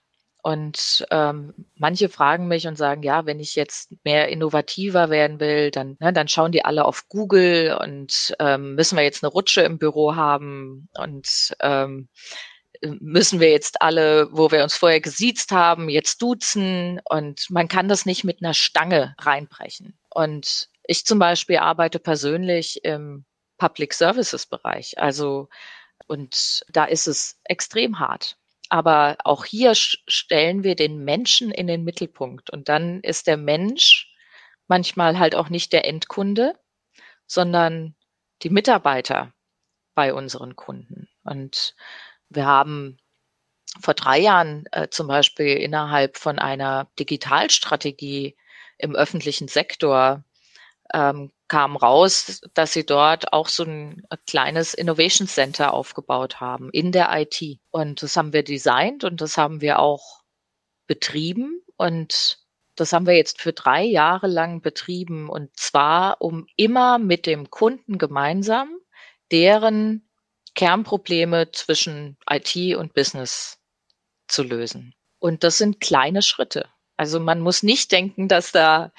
Und 0.45 1.07
ähm, 1.09 1.55
manche 1.75 2.07
fragen 2.07 2.47
mich 2.47 2.67
und 2.67 2.77
sagen, 2.77 3.01
ja, 3.01 3.25
wenn 3.25 3.39
ich 3.39 3.55
jetzt 3.55 3.91
mehr 4.03 4.29
innovativer 4.29 5.09
werden 5.09 5.39
will, 5.39 5.71
dann, 5.71 5.97
ne, 5.99 6.13
dann 6.13 6.27
schauen 6.27 6.51
die 6.51 6.63
alle 6.63 6.85
auf 6.85 7.07
Google 7.09 7.75
und 7.81 8.35
ähm, 8.39 8.75
müssen 8.75 8.95
wir 8.95 9.03
jetzt 9.03 9.23
eine 9.23 9.31
Rutsche 9.31 9.61
im 9.61 9.79
Büro 9.79 10.15
haben 10.15 10.87
und 10.99 11.55
ähm, 11.61 12.09
müssen 12.81 13.39
wir 13.39 13.51
jetzt 13.51 13.81
alle, 13.81 14.27
wo 14.31 14.51
wir 14.51 14.63
uns 14.63 14.75
vorher 14.75 15.01
gesiezt 15.01 15.51
haben, 15.51 15.89
jetzt 15.89 16.21
duzen 16.21 17.01
und 17.09 17.49
man 17.49 17.67
kann 17.67 17.87
das 17.87 18.05
nicht 18.05 18.23
mit 18.23 18.41
einer 18.41 18.53
Stange 18.53 19.15
reinbrechen. 19.19 19.97
Und 20.09 20.69
ich 20.87 21.05
zum 21.05 21.19
Beispiel 21.19 21.57
arbeite 21.57 21.99
persönlich 21.99 22.83
im 22.83 23.25
Public 23.57 23.93
Services 23.93 24.45
Bereich, 24.45 24.99
also 24.99 25.49
und 26.07 26.63
da 26.69 26.85
ist 26.85 27.07
es 27.07 27.39
extrem 27.45 27.99
hart. 27.99 28.37
Aber 28.69 29.17
auch 29.23 29.45
hier 29.45 29.73
stellen 29.75 30.63
wir 30.63 30.75
den 30.75 31.03
Menschen 31.03 31.51
in 31.51 31.67
den 31.67 31.83
Mittelpunkt 31.83 32.49
und 32.49 32.67
dann 32.69 33.01
ist 33.01 33.27
der 33.27 33.37
Mensch 33.37 34.11
manchmal 34.67 35.19
halt 35.19 35.35
auch 35.35 35.49
nicht 35.49 35.71
der 35.71 35.85
Endkunde, 35.85 36.57
sondern 37.27 37.95
die 38.41 38.49
Mitarbeiter 38.49 39.33
bei 39.93 40.13
unseren 40.13 40.55
Kunden. 40.55 41.07
Und 41.23 41.75
wir 42.29 42.45
haben 42.45 42.97
vor 43.81 43.93
drei 43.93 44.19
Jahren 44.19 44.65
äh, 44.71 44.89
zum 44.89 45.07
Beispiel 45.07 45.57
innerhalb 45.57 46.17
von 46.17 46.39
einer 46.39 46.89
Digitalstrategie 46.99 48.35
im 48.77 48.95
öffentlichen 48.95 49.47
Sektor 49.47 50.23
ähm, 50.93 51.31
kam 51.47 51.75
raus, 51.75 52.41
dass 52.53 52.73
sie 52.73 52.85
dort 52.85 53.33
auch 53.33 53.47
so 53.47 53.63
ein 53.63 54.03
kleines 54.27 54.73
Innovation 54.73 55.27
Center 55.27 55.73
aufgebaut 55.73 56.39
haben 56.39 56.69
in 56.71 56.91
der 56.91 57.09
IT. 57.13 57.59
Und 57.71 58.01
das 58.01 58.17
haben 58.17 58.33
wir 58.33 58.43
designt 58.43 59.03
und 59.03 59.21
das 59.21 59.37
haben 59.37 59.61
wir 59.61 59.79
auch 59.79 60.23
betrieben 60.87 61.61
und 61.77 62.39
das 62.75 62.93
haben 62.93 63.05
wir 63.05 63.15
jetzt 63.15 63.41
für 63.41 63.53
drei 63.53 63.83
Jahre 63.83 64.27
lang 64.27 64.61
betrieben 64.61 65.29
und 65.29 65.57
zwar, 65.57 66.21
um 66.21 66.47
immer 66.57 66.97
mit 66.97 67.25
dem 67.25 67.49
Kunden 67.49 67.97
gemeinsam 67.97 68.69
deren 69.31 70.04
Kernprobleme 70.55 71.51
zwischen 71.51 72.17
IT 72.29 72.75
und 72.75 72.93
Business 72.93 73.59
zu 74.27 74.43
lösen. 74.43 74.95
Und 75.19 75.43
das 75.43 75.57
sind 75.57 75.79
kleine 75.79 76.21
Schritte. 76.21 76.67
Also 76.97 77.19
man 77.19 77.41
muss 77.41 77.63
nicht 77.63 77.91
denken, 77.91 78.27
dass 78.27 78.51
da 78.51 78.91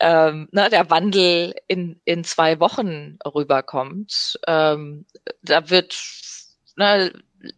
ähm, 0.00 0.48
ne, 0.52 0.68
der 0.70 0.90
Wandel 0.90 1.54
in, 1.68 2.00
in 2.04 2.24
zwei 2.24 2.60
Wochen 2.60 3.18
rüberkommt. 3.24 4.38
Ähm, 4.46 5.06
da 5.42 5.70
wird 5.70 5.96
ne, 6.76 7.12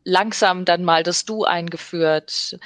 langsam 0.04 0.64
dann 0.64 0.84
mal 0.84 1.02
das 1.02 1.24
Du 1.24 1.44
eingeführt. 1.44 2.58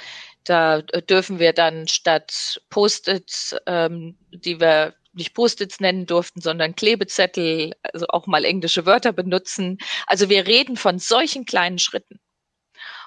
Da 0.43 0.81
dürfen 0.81 1.39
wir 1.39 1.53
dann 1.53 1.87
statt 1.87 2.61
Post-its, 2.69 3.55
ähm, 3.65 4.17
die 4.31 4.59
wir 4.59 4.93
nicht 5.13 5.33
Post-its 5.33 5.79
nennen 5.79 6.05
durften, 6.05 6.41
sondern 6.41 6.75
Klebezettel, 6.75 7.73
also 7.81 8.07
auch 8.09 8.27
mal 8.27 8.45
englische 8.45 8.85
Wörter 8.85 9.13
benutzen. 9.13 9.77
Also 10.07 10.29
wir 10.29 10.47
reden 10.47 10.77
von 10.77 10.99
solchen 10.99 11.45
kleinen 11.45 11.79
Schritten. 11.79 12.19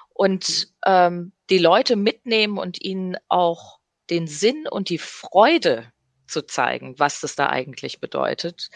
Und 0.09 0.69
ähm, 0.85 1.33
die 1.49 1.59
Leute 1.59 1.95
mitnehmen 1.95 2.57
und 2.57 2.81
ihnen 2.81 3.17
auch 3.27 3.79
den 4.09 4.27
Sinn 4.27 4.67
und 4.67 4.89
die 4.89 4.97
Freude 4.97 5.91
zu 6.27 6.41
zeigen, 6.41 6.97
was 6.97 7.21
das 7.21 7.35
da 7.35 7.49
eigentlich 7.49 7.99
bedeutet, 7.99 8.69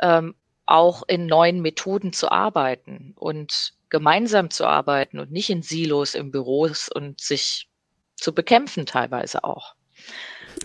ähm, 0.00 0.34
auch 0.64 1.02
in 1.06 1.26
neuen 1.26 1.60
Methoden 1.60 2.12
zu 2.12 2.30
arbeiten 2.30 3.12
und 3.16 3.74
gemeinsam 3.88 4.50
zu 4.50 4.66
arbeiten 4.66 5.18
und 5.18 5.30
nicht 5.30 5.50
in 5.50 5.62
Silos 5.62 6.14
im 6.14 6.30
Büros 6.30 6.88
und 6.88 7.20
sich 7.20 7.68
zu 8.16 8.34
bekämpfen 8.34 8.86
teilweise 8.86 9.44
auch. 9.44 9.74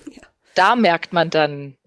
Ja. 0.10 0.24
Da 0.56 0.76
merkt 0.76 1.13
man 1.13 1.30
dann 1.30 1.78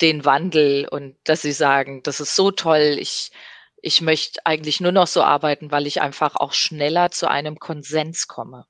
den 0.00 0.24
Wandel 0.24 0.86
und 0.88 1.16
dass 1.24 1.42
sie 1.42 1.52
sagen, 1.52 2.02
das 2.02 2.20
ist 2.20 2.36
so 2.36 2.50
toll, 2.50 2.96
ich, 2.98 3.32
ich 3.80 4.00
möchte 4.00 4.40
eigentlich 4.44 4.80
nur 4.80 4.92
noch 4.92 5.06
so 5.06 5.22
arbeiten, 5.22 5.70
weil 5.70 5.86
ich 5.86 6.00
einfach 6.00 6.36
auch 6.36 6.52
schneller 6.52 7.10
zu 7.10 7.28
einem 7.28 7.58
Konsens 7.58 8.28
komme. 8.28 8.66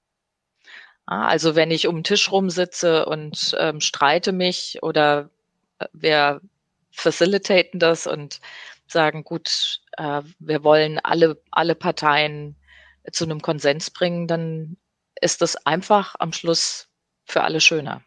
Also 1.06 1.54
wenn 1.54 1.70
ich 1.70 1.86
um 1.86 1.96
den 1.96 2.04
Tisch 2.04 2.32
rumsitze 2.32 3.06
und 3.06 3.56
ähm, 3.58 3.80
streite 3.80 4.32
mich 4.32 4.78
oder 4.82 5.30
äh, 5.78 5.86
wir 5.92 6.40
facilitaten 6.90 7.78
das 7.78 8.06
und 8.06 8.40
sagen, 8.88 9.22
gut, 9.22 9.80
äh, 9.98 10.22
wir 10.38 10.64
wollen 10.64 10.98
alle, 10.98 11.40
alle 11.52 11.74
Parteien 11.76 12.56
zu 13.12 13.24
einem 13.24 13.40
Konsens 13.40 13.90
bringen, 13.90 14.26
dann 14.26 14.76
ist 15.20 15.42
das 15.42 15.56
einfach 15.64 16.16
am 16.18 16.32
Schluss 16.32 16.88
für 17.24 17.42
alle 17.42 17.60
schöner. 17.60 18.02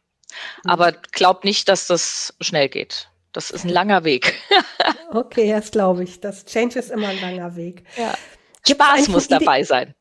Mhm. 0.63 0.69
Aber 0.69 0.91
glaub 0.91 1.43
nicht, 1.43 1.69
dass 1.69 1.88
das 1.88 2.36
schnell 2.41 2.69
geht. 2.69 3.09
Das 3.31 3.51
ist 3.51 3.65
ein 3.65 3.69
langer 3.69 4.03
Weg. 4.03 4.33
okay, 5.11 5.51
das 5.51 5.71
glaube 5.71 6.03
ich. 6.03 6.19
Das 6.19 6.45
Change 6.45 6.79
ist 6.79 6.91
immer 6.91 7.09
ein 7.09 7.21
langer 7.21 7.55
Weg. 7.55 7.83
Ja. 7.97 8.13
Spaß 8.67 9.07
muss 9.09 9.27
dabei 9.27 9.63
sein. 9.63 9.93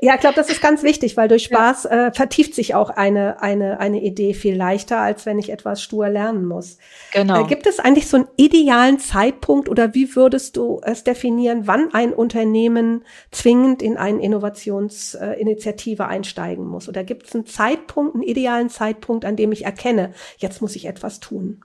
Ja, 0.00 0.14
ich 0.14 0.20
glaube, 0.20 0.36
das 0.36 0.48
ist 0.48 0.60
ganz 0.60 0.82
wichtig, 0.82 1.16
weil 1.16 1.28
durch 1.28 1.44
Spaß 1.44 1.86
äh, 1.86 2.12
vertieft 2.12 2.54
sich 2.54 2.74
auch 2.74 2.90
eine, 2.90 3.42
eine, 3.42 3.80
eine 3.80 4.00
Idee 4.00 4.32
viel 4.32 4.54
leichter, 4.54 5.00
als 5.00 5.26
wenn 5.26 5.38
ich 5.38 5.50
etwas 5.50 5.82
stur 5.82 6.08
lernen 6.08 6.46
muss. 6.46 6.78
Genau. 7.12 7.44
Äh, 7.44 7.48
gibt 7.48 7.66
es 7.66 7.80
eigentlich 7.80 8.06
so 8.06 8.18
einen 8.18 8.28
idealen 8.36 8.98
Zeitpunkt 9.00 9.68
oder 9.68 9.94
wie 9.94 10.14
würdest 10.14 10.56
du 10.56 10.80
es 10.84 11.04
definieren, 11.04 11.66
wann 11.66 11.92
ein 11.94 12.12
Unternehmen 12.12 13.04
zwingend 13.30 13.82
in 13.82 13.96
eine 13.96 14.22
Innovationsinitiative 14.22 16.06
einsteigen 16.06 16.66
muss? 16.66 16.88
Oder 16.88 17.02
gibt 17.02 17.26
es 17.26 17.34
einen 17.34 17.46
Zeitpunkt, 17.46 18.14
einen 18.14 18.22
idealen 18.22 18.70
Zeitpunkt, 18.70 19.24
an 19.24 19.36
dem 19.36 19.50
ich 19.52 19.64
erkenne, 19.64 20.12
jetzt 20.38 20.62
muss 20.62 20.76
ich 20.76 20.86
etwas 20.86 21.18
tun? 21.20 21.62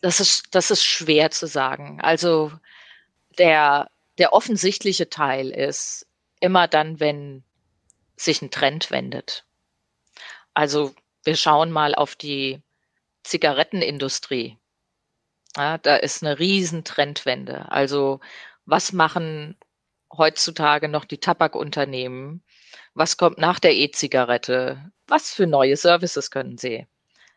Das 0.00 0.20
ist, 0.20 0.54
das 0.54 0.70
ist 0.70 0.84
schwer 0.84 1.30
zu 1.30 1.46
sagen. 1.46 2.00
Also 2.00 2.52
der, 3.38 3.90
der 4.18 4.32
offensichtliche 4.32 5.08
Teil 5.08 5.50
ist, 5.50 6.06
immer 6.40 6.68
dann, 6.68 7.00
wenn 7.00 7.44
sich 8.16 8.42
ein 8.42 8.50
Trend 8.50 8.90
wendet. 8.90 9.44
Also 10.54 10.94
wir 11.24 11.36
schauen 11.36 11.70
mal 11.70 11.94
auf 11.94 12.14
die 12.16 12.62
Zigarettenindustrie. 13.24 14.58
Ja, 15.56 15.78
da 15.78 15.96
ist 15.96 16.22
eine 16.22 16.38
riesen 16.38 16.84
Trendwende. 16.84 17.70
Also 17.70 18.20
was 18.64 18.92
machen 18.92 19.56
heutzutage 20.12 20.88
noch 20.88 21.04
die 21.04 21.18
Tabakunternehmen? 21.18 22.42
Was 22.94 23.16
kommt 23.16 23.38
nach 23.38 23.58
der 23.58 23.74
E-Zigarette? 23.74 24.90
Was 25.06 25.32
für 25.32 25.46
neue 25.46 25.76
Services 25.76 26.30
können 26.30 26.58
sie 26.58 26.86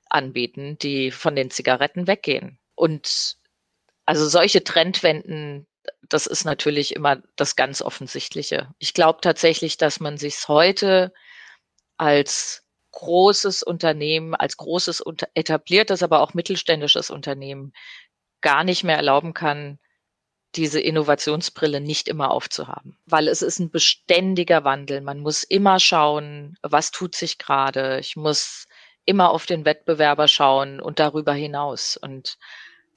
anbieten, 0.09 0.77
die 0.79 1.11
von 1.11 1.35
den 1.35 1.51
Zigaretten 1.51 2.07
weggehen? 2.07 2.59
Und 2.75 3.37
also 4.05 4.27
solche 4.27 4.63
Trendwenden, 4.63 5.67
das 6.07 6.25
ist 6.27 6.45
natürlich 6.45 6.95
immer 6.95 7.21
das 7.35 7.55
ganz 7.55 7.81
Offensichtliche. 7.81 8.73
Ich 8.79 8.93
glaube 8.93 9.19
tatsächlich, 9.21 9.77
dass 9.77 9.99
man 9.99 10.17
sich 10.17 10.47
heute 10.47 11.13
als 11.97 12.63
großes 12.91 13.63
Unternehmen, 13.63 14.35
als 14.35 14.57
großes 14.57 15.03
etabliertes, 15.35 16.01
aber 16.03 16.21
auch 16.21 16.33
mittelständisches 16.33 17.09
Unternehmen 17.09 17.73
gar 18.41 18.63
nicht 18.63 18.83
mehr 18.83 18.95
erlauben 18.95 19.33
kann, 19.33 19.79
diese 20.55 20.79
Innovationsbrille 20.79 21.79
nicht 21.79 22.07
immer 22.07 22.31
aufzuhaben, 22.31 22.97
weil 23.05 23.27
es 23.27 23.41
ist 23.41 23.59
ein 23.59 23.69
beständiger 23.69 24.63
Wandel. 24.63 25.01
Man 25.01 25.19
muss 25.19 25.43
immer 25.43 25.79
schauen, 25.79 26.57
was 26.63 26.91
tut 26.91 27.15
sich 27.15 27.37
gerade. 27.37 27.99
Ich 27.99 28.15
muss 28.15 28.67
immer 29.09 29.31
auf 29.31 29.47
den 29.47 29.65
Wettbewerber 29.65 30.27
schauen 30.27 30.79
und 30.79 30.99
darüber 30.99 31.33
hinaus. 31.33 31.97
Und 31.97 32.37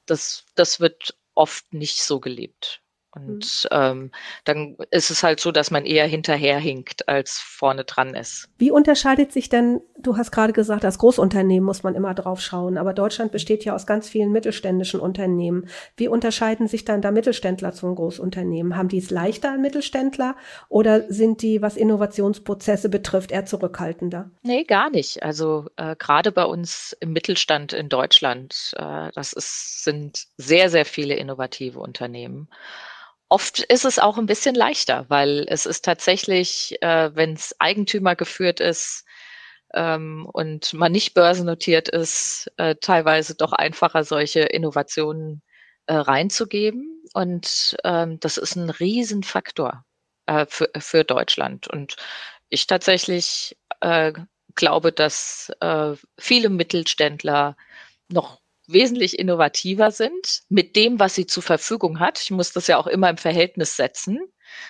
das, 0.05 0.45
das 0.55 0.79
wird 0.79 1.17
oft 1.35 1.73
nicht 1.73 2.03
so 2.03 2.21
gelebt. 2.21 2.82
Und 3.15 3.69
mhm. 3.71 3.77
ähm, 3.79 4.11
dann 4.45 4.77
ist 4.91 5.11
es 5.11 5.23
halt 5.23 5.39
so, 5.39 5.53
dass 5.53 5.71
man 5.71 5.85
eher 5.85 6.07
hinterherhinkt, 6.07 7.09
als 7.09 7.39
vorne 7.39 7.85
dran 7.85 8.15
ist. 8.15 8.49
Wie 8.57 8.71
unterscheidet 8.71 9.33
sich 9.33 9.51
denn, 9.51 9.83
du 9.99 10.17
hast 10.17 10.31
gerade 10.31 10.55
gesagt, 10.55 10.85
als 10.85 10.99
Großunternehmen 10.99 11.65
muss 11.65 11.83
man 11.83 11.95
immer 11.95 12.15
drauf 12.15 12.41
schauen, 12.41 12.79
aber 12.79 12.95
Deutschland 12.95 13.31
besteht 13.31 13.65
ja 13.65 13.75
aus 13.75 13.87
ganz 13.87 14.09
vielen 14.09 14.33
mittelständischen 14.33 14.99
Unternehmen. 14.99 15.69
Wie 15.97 16.09
unterscheiden 16.09 16.69
sich 16.69 16.87
dann 16.87 17.03
da 17.03 17.11
Mittelständler 17.11 17.73
zum 17.73 17.95
Großunternehmen? 17.95 18.77
Haben 18.77 18.89
die 18.89 18.99
es 18.99 19.11
leichter 19.11 19.53
an 19.53 19.61
Mittelständler 19.61 20.35
oder 20.71 21.13
sind 21.13 21.43
die, 21.43 21.61
was 21.61 21.77
Innovationsprozesse 21.77 22.89
betrifft, 22.89 23.31
eher 23.31 23.45
zurückhaltender? 23.45 24.31
Nee, 24.43 24.65
gar 24.65 24.89
nicht. 24.89 25.23
Also 25.23 25.67
äh, 25.77 25.97
gerade 25.97 26.33
bei 26.33 26.45
uns 26.45 26.97
im 27.01 27.13
Mittelstand 27.13 27.75
in 27.75 27.91
Deutschland, 27.91 28.73
äh, 28.77 29.11
das 29.15 29.35
ist, 29.35 29.85
sind 29.85 30.29
sehr, 30.39 30.71
sehr 30.71 30.87
viele 30.87 31.15
innovative 31.15 31.79
Unternehmen. 31.79 32.49
Oft 33.33 33.61
ist 33.61 33.87
es 33.87 33.99
auch 33.99 34.19
ein 34.19 34.27
bisschen 34.27 34.55
leichter, 34.55 35.07
weil 35.09 35.47
es 35.49 35.65
ist 35.65 35.87
tatsächlich, 35.87 36.77
äh, 36.83 37.17
wenn 37.17 37.33
es 37.33 37.57
Eigentümer 37.59 38.15
geführt 38.15 38.61
ist 38.61 39.07
ähm, 39.73 40.29
und 40.31 40.75
man 40.75 40.93
nicht 40.93 41.15
börsennotiert 41.15 41.89
ist, 41.89 42.53
äh, 42.59 42.75
teilweise 42.75 43.35
doch 43.35 43.55
einfacher, 43.55 44.05
solche 44.05 44.41
Innovationen 44.41 45.41
äh, 45.87 45.95
reinzugeben. 45.95 47.03
Und 47.15 47.75
ähm, 47.85 48.21
das 48.21 48.37
ist 48.37 48.55
ein 48.57 48.69
Riesenfaktor 48.69 49.83
äh, 50.27 50.45
für, 50.47 50.69
für 50.79 51.03
Deutschland. 51.03 51.69
Und 51.69 51.97
ich 52.51 52.67
tatsächlich 52.67 53.57
äh, 53.81 54.13
glaube, 54.57 54.93
dass 54.93 55.51
äh, 55.61 55.95
viele 56.19 56.51
Mittelständler 56.51 57.57
noch 58.09 58.42
wesentlich 58.67 59.19
innovativer 59.19 59.91
sind 59.91 60.43
mit 60.49 60.77
dem, 60.77 61.01
was 61.01 61.15
sie 61.15 61.27
zur 61.27 61.43
Verfügung 61.43 62.01
hat. 62.01 62.21
Ich 62.21 62.31
muss 62.31 62.53
das 62.53 62.67
ja 62.67 62.79
auch 62.79 62.87
immer 62.87 63.11
im 63.11 63.17
Verhältnis 63.17 63.77
setzen. 63.77 64.21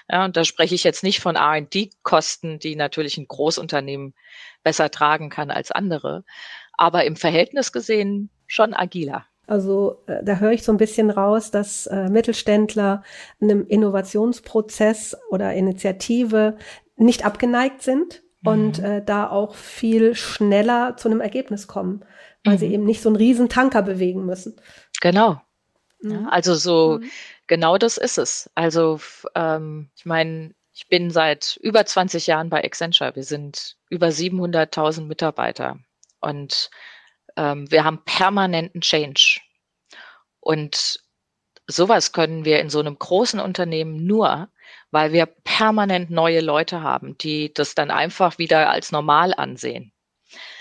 Ja, 0.09 0.25
und 0.25 0.37
da 0.37 0.45
spreche 0.45 0.75
ich 0.75 0.85
jetzt 0.85 1.03
nicht 1.03 1.21
von 1.21 1.37
R&D-Kosten, 1.37 2.59
die 2.59 2.77
natürlich 2.77 3.19
ein 3.19 3.27
Großunternehmen 3.27 4.15
besser 4.63 4.91
tragen 4.91 5.29
kann 5.29 5.51
als 5.51 5.71
andere, 5.73 6.25
aber 6.73 7.05
im 7.05 7.17
Verhältnis 7.17 7.73
gesehen 7.73 8.31
schon 8.47 8.75
agiler. 8.75 9.27
Also 9.47 10.03
äh, 10.07 10.23
da 10.23 10.37
höre 10.37 10.53
ich 10.53 10.63
so 10.63 10.73
ein 10.73 10.79
bisschen 10.79 11.11
raus, 11.11 11.51
dass 11.51 11.87
äh, 11.87 12.09
Mittelständler 12.09 13.03
einem 13.41 13.67
Innovationsprozess 13.67 15.17
oder 15.31 15.53
Initiative 15.53 16.57
nicht 16.97 17.25
abgeneigt 17.25 17.83
sind. 17.83 18.23
Und 18.45 18.79
äh, 18.79 19.05
da 19.05 19.31
auch 19.31 19.55
viel 19.55 20.15
schneller 20.15 20.97
zu 20.97 21.09
einem 21.09 21.21
Ergebnis 21.21 21.67
kommen 21.67 22.05
weil 22.45 22.55
mhm. 22.55 22.59
sie 22.59 22.73
eben 22.73 22.85
nicht 22.85 23.03
so 23.03 23.09
einen 23.09 23.17
riesen 23.17 23.49
Tanker 23.49 23.83
bewegen 23.83 24.27
müssen. 24.27 24.61
Genau. 25.01 25.41
Mhm. 26.01 26.27
Also 26.29 26.55
so, 26.55 26.99
mhm. 27.01 27.11
genau 27.47 27.79
das 27.79 27.97
ist 27.97 28.19
es. 28.19 28.51
Also 28.55 29.01
ähm, 29.35 29.91
ich 29.97 30.05
meine, 30.05 30.55
ich 30.75 30.89
bin 30.89 31.11
seit 31.11 31.59
über 31.63 31.85
20 31.85 32.27
Jahren 32.27 32.49
bei 32.49 32.65
Accenture. 32.65 33.15
Wir 33.15 33.25
sind 33.25 33.77
über 33.91 34.09
700.000 34.09 35.03
Mitarbeiter. 35.07 35.79
Und 36.21 36.71
Ähm, 37.35 37.71
wir 37.71 37.85
haben 37.85 38.05
permanenten 38.05 38.83
Change. 38.83 39.41
Und 40.41 41.01
sowas 41.67 42.13
können 42.13 42.45
wir 42.45 42.61
in 42.61 42.71
so 42.71 42.81
einem 42.81 42.99
großen 42.99 43.41
Unternehmen 43.41 44.07
nur, 44.07 44.49
weil 44.91 45.13
wir 45.13 45.27
permanent 45.27 46.11
neue 46.11 46.41
Leute 46.41 46.83
haben, 46.83 47.17
die 47.19 47.53
das 47.53 47.75
dann 47.75 47.91
einfach 47.91 48.39
wieder 48.39 48.71
als 48.71 48.93
normal 48.93 49.35
ansehen. 49.35 49.93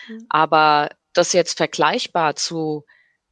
Mhm. 0.08 0.26
Aber 0.30 0.90
das 1.14 1.34
jetzt 1.34 1.58
vergleichbar 1.58 2.36
zu 2.36 2.86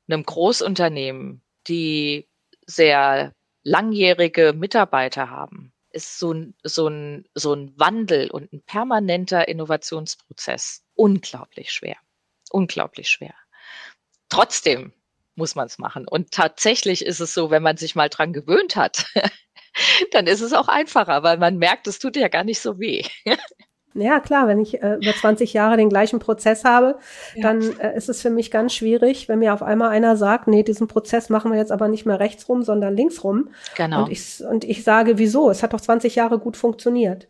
einem 0.08 0.23
Großunternehmen, 0.23 1.41
die 1.67 2.27
sehr 2.65 3.34
langjährige 3.63 4.53
Mitarbeiter 4.53 5.29
haben, 5.29 5.73
ist 5.91 6.19
so 6.19 6.34
ein, 6.34 6.55
so 6.63 6.88
ein, 6.88 7.25
so 7.34 7.53
ein 7.53 7.77
Wandel 7.79 8.29
und 8.29 8.51
ein 8.53 8.62
permanenter 8.62 9.47
Innovationsprozess 9.47 10.84
unglaublich 10.95 11.71
schwer. 11.71 11.97
Unglaublich 12.51 13.10
schwer. 13.10 13.34
Trotzdem 14.29 14.93
muss 15.39 15.56
man 15.56 15.65
es 15.65 15.80
machen. 15.80 16.08
Und 16.08 16.30
tatsächlich 16.30 17.04
ist 17.04 17.19
es 17.19 17.34
so, 17.34 17.49
wenn 17.49 17.63
man 17.63 17.78
sich 17.78 17.95
mal 17.95 18.10
dran 18.10 18.32
gewöhnt 18.32 18.75
hat, 18.75 19.06
dann 20.12 20.28
ist 20.28 20.41
es 20.41 20.54
auch 20.54 20.67
einfacher, 20.67 21.23
weil 21.23 21.38
man 21.38 21.58
merkt, 21.58 21.88
es 21.88 21.97
tut 21.97 22.15
ja 22.15 22.28
gar 22.28 22.43
nicht 22.43 22.60
so 22.60 22.80
weh. 22.80 23.04
Ja, 23.95 24.19
klar, 24.19 24.47
wenn 24.47 24.60
ich 24.60 24.82
äh, 24.84 24.95
über 25.02 25.13
20 25.13 25.52
Jahre 25.54 25.75
den 25.75 25.89
gleichen 25.89 26.19
Prozess 26.19 26.63
habe, 26.63 26.99
ja. 27.36 27.41
dann 27.41 27.80
äh, 27.80 27.97
ist 27.97 28.08
es 28.08 28.21
für 28.21 28.30
mich 28.30 28.52
ganz 28.52 28.73
schwierig, 28.73 29.28
wenn 29.28 29.39
mir 29.39 29.52
auf 29.52 29.63
einmal 29.63 29.89
einer 29.89 30.15
sagt, 30.15 30.47
nee, 30.47 30.62
diesen 30.62 30.88
Prozess 30.88 31.30
machen 31.30 31.52
wir 31.52 31.58
jetzt 31.58 31.71
aber 31.71 31.88
nicht 31.88 32.06
mehr 32.06 32.19
rechts 32.19 32.47
rum, 32.47 32.62
sondern 32.62 32.95
links 32.95 33.23
rum. 33.23 33.49
Genau. 33.75 34.04
Und 34.04 34.12
ich, 34.12 34.43
und 34.47 34.63
ich 34.63 34.84
sage, 34.84 35.17
wieso? 35.17 35.49
Es 35.49 35.63
hat 35.63 35.73
doch 35.73 35.82
20 35.82 36.15
Jahre 36.15 36.38
gut 36.38 36.56
funktioniert. 36.56 37.28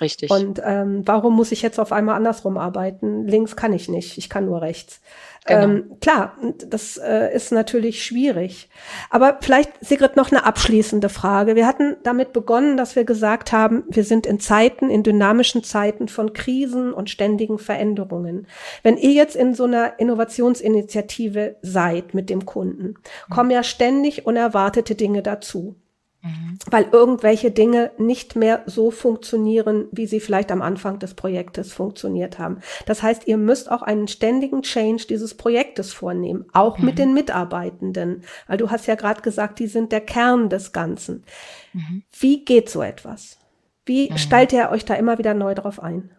Richtig. 0.00 0.30
Und 0.30 0.60
ähm, 0.64 1.02
warum 1.04 1.34
muss 1.34 1.52
ich 1.52 1.62
jetzt 1.62 1.78
auf 1.78 1.92
einmal 1.92 2.14
andersrum 2.14 2.56
arbeiten? 2.56 3.26
Links 3.26 3.56
kann 3.56 3.72
ich 3.72 3.88
nicht, 3.88 4.16
ich 4.16 4.30
kann 4.30 4.46
nur 4.46 4.62
rechts. 4.62 5.00
Genau. 5.46 5.62
Ähm, 5.62 5.96
klar, 6.00 6.36
das 6.66 6.98
äh, 6.98 7.34
ist 7.34 7.52
natürlich 7.52 8.04
schwierig. 8.04 8.68
Aber 9.10 9.38
vielleicht, 9.40 9.72
Sigrid, 9.80 10.16
noch 10.16 10.30
eine 10.30 10.44
abschließende 10.44 11.08
Frage. 11.08 11.56
Wir 11.56 11.66
hatten 11.66 11.96
damit 12.02 12.32
begonnen, 12.32 12.76
dass 12.76 12.96
wir 12.96 13.04
gesagt 13.04 13.52
haben, 13.52 13.84
wir 13.88 14.04
sind 14.04 14.26
in 14.26 14.40
Zeiten, 14.40 14.90
in 14.90 15.02
dynamischen 15.02 15.64
Zeiten 15.64 16.08
von 16.08 16.32
Krisen 16.32 16.92
und 16.92 17.08
ständigen 17.08 17.58
Veränderungen. 17.58 18.46
Wenn 18.82 18.96
ihr 18.96 19.12
jetzt 19.12 19.36
in 19.36 19.54
so 19.54 19.64
einer 19.64 19.98
Innovationsinitiative 19.98 21.56
seid 21.62 22.14
mit 22.14 22.30
dem 22.30 22.44
Kunden, 22.44 22.94
kommen 23.30 23.50
ja 23.50 23.62
ständig 23.62 24.26
unerwartete 24.26 24.94
Dinge 24.94 25.22
dazu. 25.22 25.76
Mhm. 26.22 26.58
Weil 26.68 26.88
irgendwelche 26.90 27.50
Dinge 27.52 27.92
nicht 27.96 28.34
mehr 28.34 28.62
so 28.66 28.90
funktionieren, 28.90 29.86
wie 29.92 30.06
sie 30.06 30.18
vielleicht 30.18 30.50
am 30.50 30.62
Anfang 30.62 30.98
des 30.98 31.14
Projektes 31.14 31.72
funktioniert 31.72 32.38
haben. 32.38 32.60
Das 32.86 33.02
heißt, 33.02 33.28
ihr 33.28 33.36
müsst 33.36 33.70
auch 33.70 33.82
einen 33.82 34.08
ständigen 34.08 34.62
Change 34.62 35.06
dieses 35.08 35.36
Projektes 35.36 35.92
vornehmen, 35.92 36.46
auch 36.52 36.78
mhm. 36.78 36.84
mit 36.86 36.98
den 36.98 37.14
Mitarbeitenden. 37.14 38.24
Weil 38.48 38.58
du 38.58 38.70
hast 38.70 38.86
ja 38.86 38.96
gerade 38.96 39.22
gesagt, 39.22 39.60
die 39.60 39.68
sind 39.68 39.92
der 39.92 40.00
Kern 40.00 40.48
des 40.48 40.72
Ganzen. 40.72 41.24
Mhm. 41.72 42.02
Wie 42.18 42.44
geht 42.44 42.68
so 42.68 42.82
etwas? 42.82 43.38
Wie 43.84 44.10
mhm. 44.10 44.18
stellt 44.18 44.52
ihr 44.52 44.70
euch 44.70 44.84
da 44.84 44.94
immer 44.94 45.18
wieder 45.18 45.34
neu 45.34 45.54
drauf 45.54 45.80
ein? 45.80 46.10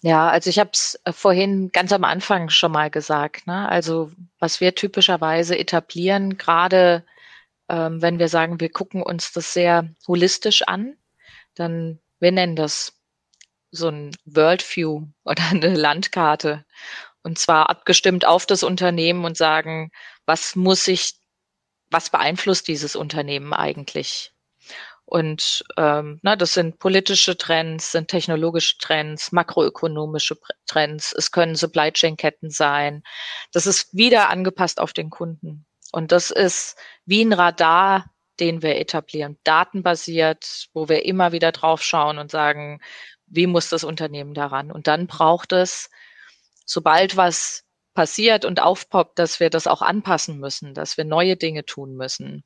Ja, 0.00 0.30
also 0.30 0.50
ich 0.50 0.58
habe 0.58 0.70
es 0.72 0.98
äh, 1.04 1.12
vorhin 1.12 1.70
ganz 1.72 1.92
am 1.92 2.04
Anfang 2.04 2.48
schon 2.48 2.72
mal 2.72 2.90
gesagt. 2.90 3.46
Ne? 3.46 3.68
Also 3.68 4.10
was 4.40 4.60
wir 4.60 4.74
typischerweise 4.74 5.56
etablieren, 5.56 6.36
gerade 6.38 7.04
ähm, 7.68 8.02
wenn 8.02 8.18
wir 8.18 8.28
sagen, 8.28 8.60
wir 8.60 8.70
gucken 8.70 9.02
uns 9.02 9.32
das 9.32 9.52
sehr 9.52 9.88
holistisch 10.06 10.62
an, 10.62 10.96
dann, 11.54 12.00
wir 12.20 12.32
nennen 12.32 12.56
das 12.56 12.94
so 13.70 13.88
ein 13.88 14.16
Worldview 14.24 15.06
oder 15.24 15.42
eine 15.50 15.74
Landkarte. 15.74 16.64
Und 17.22 17.38
zwar 17.38 17.70
abgestimmt 17.70 18.24
auf 18.26 18.46
das 18.46 18.62
Unternehmen 18.62 19.24
und 19.24 19.36
sagen, 19.36 19.92
was 20.26 20.56
muss 20.56 20.88
ich, 20.88 21.14
was 21.90 22.10
beeinflusst 22.10 22.68
dieses 22.68 22.96
Unternehmen 22.96 23.52
eigentlich? 23.52 24.32
Und 25.04 25.64
ähm, 25.76 26.20
na, 26.22 26.36
das 26.36 26.54
sind 26.54 26.78
politische 26.78 27.36
Trends, 27.36 27.92
sind 27.92 28.08
technologische 28.08 28.78
Trends, 28.78 29.30
makroökonomische 29.30 30.38
Trends, 30.66 31.12
es 31.12 31.30
können 31.30 31.54
Supply 31.54 31.92
Chain 31.92 32.16
Ketten 32.16 32.50
sein. 32.50 33.02
Das 33.52 33.66
ist 33.66 33.94
wieder 33.94 34.30
angepasst 34.30 34.80
auf 34.80 34.92
den 34.92 35.10
Kunden. 35.10 35.66
Und 35.92 36.10
das 36.10 36.30
ist 36.30 36.76
wie 37.04 37.22
ein 37.22 37.32
Radar, 37.32 38.10
den 38.40 38.62
wir 38.62 38.76
etablieren, 38.76 39.38
datenbasiert, 39.44 40.68
wo 40.72 40.88
wir 40.88 41.04
immer 41.04 41.32
wieder 41.32 41.52
drauf 41.52 41.82
schauen 41.82 42.18
und 42.18 42.30
sagen, 42.30 42.80
wie 43.26 43.46
muss 43.46 43.68
das 43.68 43.84
Unternehmen 43.84 44.34
daran? 44.34 44.72
Und 44.72 44.86
dann 44.88 45.06
braucht 45.06 45.52
es, 45.52 45.90
sobald 46.64 47.16
was 47.16 47.64
passiert 47.94 48.44
und 48.44 48.60
aufpoppt, 48.60 49.18
dass 49.18 49.38
wir 49.38 49.50
das 49.50 49.66
auch 49.66 49.82
anpassen 49.82 50.38
müssen, 50.38 50.74
dass 50.74 50.96
wir 50.96 51.04
neue 51.04 51.36
Dinge 51.36 51.64
tun 51.64 51.94
müssen, 51.94 52.42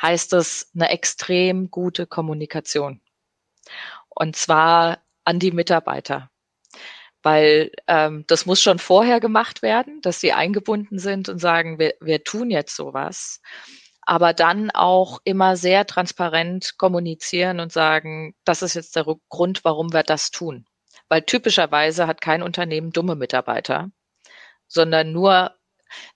heißt 0.00 0.32
das 0.34 0.70
eine 0.74 0.90
extrem 0.90 1.70
gute 1.70 2.06
Kommunikation. 2.06 3.00
Und 4.08 4.36
zwar 4.36 5.02
an 5.24 5.38
die 5.38 5.50
Mitarbeiter 5.50 6.30
weil 7.26 7.72
ähm, 7.88 8.22
das 8.28 8.46
muss 8.46 8.62
schon 8.62 8.78
vorher 8.78 9.18
gemacht 9.18 9.60
werden, 9.60 10.00
dass 10.00 10.20
sie 10.20 10.32
eingebunden 10.32 11.00
sind 11.00 11.28
und 11.28 11.40
sagen, 11.40 11.80
wir, 11.80 11.94
wir 12.00 12.22
tun 12.22 12.52
jetzt 12.52 12.76
sowas. 12.76 13.40
Aber 14.02 14.32
dann 14.32 14.70
auch 14.70 15.18
immer 15.24 15.56
sehr 15.56 15.88
transparent 15.88 16.78
kommunizieren 16.78 17.58
und 17.58 17.72
sagen, 17.72 18.36
das 18.44 18.62
ist 18.62 18.74
jetzt 18.74 18.94
der 18.94 19.06
Grund, 19.28 19.64
warum 19.64 19.92
wir 19.92 20.04
das 20.04 20.30
tun. 20.30 20.66
Weil 21.08 21.22
typischerweise 21.22 22.06
hat 22.06 22.20
kein 22.20 22.44
Unternehmen 22.44 22.92
dumme 22.92 23.16
Mitarbeiter, 23.16 23.90
sondern 24.68 25.10
nur 25.10 25.50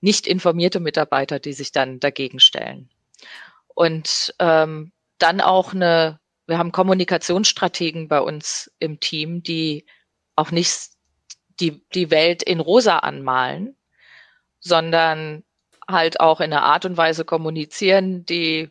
nicht 0.00 0.28
informierte 0.28 0.78
Mitarbeiter, 0.78 1.40
die 1.40 1.54
sich 1.54 1.72
dann 1.72 1.98
dagegen 1.98 2.38
stellen. 2.38 2.88
Und 3.74 4.32
ähm, 4.38 4.92
dann 5.18 5.40
auch 5.40 5.74
eine, 5.74 6.20
wir 6.46 6.58
haben 6.58 6.70
Kommunikationsstrategen 6.70 8.06
bei 8.06 8.20
uns 8.20 8.70
im 8.78 9.00
Team, 9.00 9.42
die 9.42 9.86
auch 10.36 10.52
nicht 10.52 10.99
die, 11.60 11.84
die 11.94 12.10
Welt 12.10 12.42
in 12.42 12.60
rosa 12.60 12.98
anmalen, 12.98 13.76
sondern 14.60 15.44
halt 15.88 16.20
auch 16.20 16.40
in 16.40 16.52
einer 16.52 16.62
Art 16.62 16.84
und 16.84 16.96
Weise 16.96 17.24
kommunizieren, 17.24 18.24
die 18.24 18.70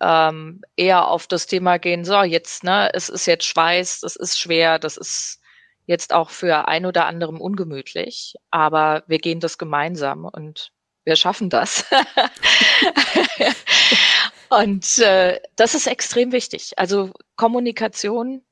ähm, 0.00 0.60
eher 0.76 1.08
auf 1.08 1.26
das 1.26 1.46
Thema 1.46 1.78
gehen, 1.78 2.04
so 2.04 2.22
jetzt, 2.22 2.64
ne, 2.64 2.90
es 2.94 3.08
ist 3.08 3.26
jetzt 3.26 3.46
Schweiß, 3.46 4.00
das 4.00 4.16
ist 4.16 4.38
schwer, 4.38 4.78
das 4.78 4.96
ist 4.96 5.40
jetzt 5.86 6.12
auch 6.12 6.30
für 6.30 6.68
ein 6.68 6.86
oder 6.86 7.06
anderem 7.06 7.40
ungemütlich, 7.40 8.34
aber 8.50 9.04
wir 9.06 9.18
gehen 9.18 9.40
das 9.40 9.58
gemeinsam 9.58 10.24
und 10.24 10.72
wir 11.04 11.16
schaffen 11.16 11.50
das. 11.50 11.84
und 14.48 14.98
äh, 14.98 15.40
das 15.56 15.74
ist 15.74 15.86
extrem 15.86 16.32
wichtig. 16.32 16.72
Also 16.78 17.12
Kommunikation, 17.36 18.42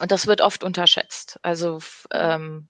und 0.00 0.10
das 0.10 0.26
wird 0.26 0.40
oft 0.40 0.64
unterschätzt. 0.64 1.38
Also 1.42 1.78
ähm, 2.12 2.68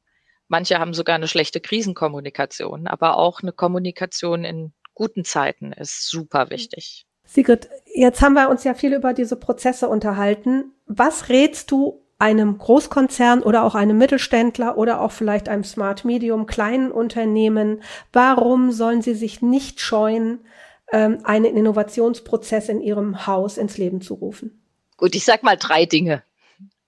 Manche 0.54 0.78
haben 0.78 0.94
sogar 0.94 1.16
eine 1.16 1.26
schlechte 1.26 1.58
Krisenkommunikation, 1.58 2.86
aber 2.86 3.18
auch 3.18 3.42
eine 3.42 3.50
Kommunikation 3.50 4.44
in 4.44 4.72
guten 4.94 5.24
Zeiten 5.24 5.72
ist 5.72 6.08
super 6.08 6.48
wichtig. 6.48 7.08
Sigrid, 7.24 7.68
jetzt 7.92 8.22
haben 8.22 8.34
wir 8.34 8.48
uns 8.48 8.62
ja 8.62 8.74
viel 8.74 8.94
über 8.94 9.14
diese 9.14 9.34
Prozesse 9.34 9.88
unterhalten. 9.88 10.70
Was 10.86 11.28
rätst 11.28 11.72
du 11.72 12.06
einem 12.20 12.56
Großkonzern 12.56 13.42
oder 13.42 13.64
auch 13.64 13.74
einem 13.74 13.98
Mittelständler 13.98 14.78
oder 14.78 15.00
auch 15.00 15.10
vielleicht 15.10 15.48
einem 15.48 15.64
Smart 15.64 16.04
Medium 16.04 16.46
kleinen 16.46 16.92
Unternehmen? 16.92 17.82
Warum 18.12 18.70
sollen 18.70 19.02
sie 19.02 19.14
sich 19.16 19.42
nicht 19.42 19.80
scheuen, 19.80 20.46
ähm, 20.92 21.18
einen 21.24 21.56
Innovationsprozess 21.56 22.68
in 22.68 22.80
ihrem 22.80 23.26
Haus 23.26 23.58
ins 23.58 23.76
Leben 23.76 24.00
zu 24.00 24.14
rufen? 24.14 24.62
Gut, 24.98 25.16
ich 25.16 25.24
sag 25.24 25.42
mal 25.42 25.56
drei 25.56 25.84
Dinge. 25.84 26.22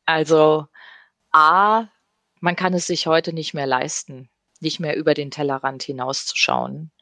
Also 0.05 0.68
A, 1.33 1.88
man 2.46 2.54
kann 2.54 2.74
es 2.74 2.87
sich 2.87 3.09
heute 3.09 3.32
nicht 3.32 3.54
mehr 3.54 3.66
leisten, 3.66 4.30
nicht 4.61 4.78
mehr 4.78 4.96
über 4.96 5.14
den 5.14 5.32
Tellerrand 5.32 5.82
hinauszuschauen 5.82 6.92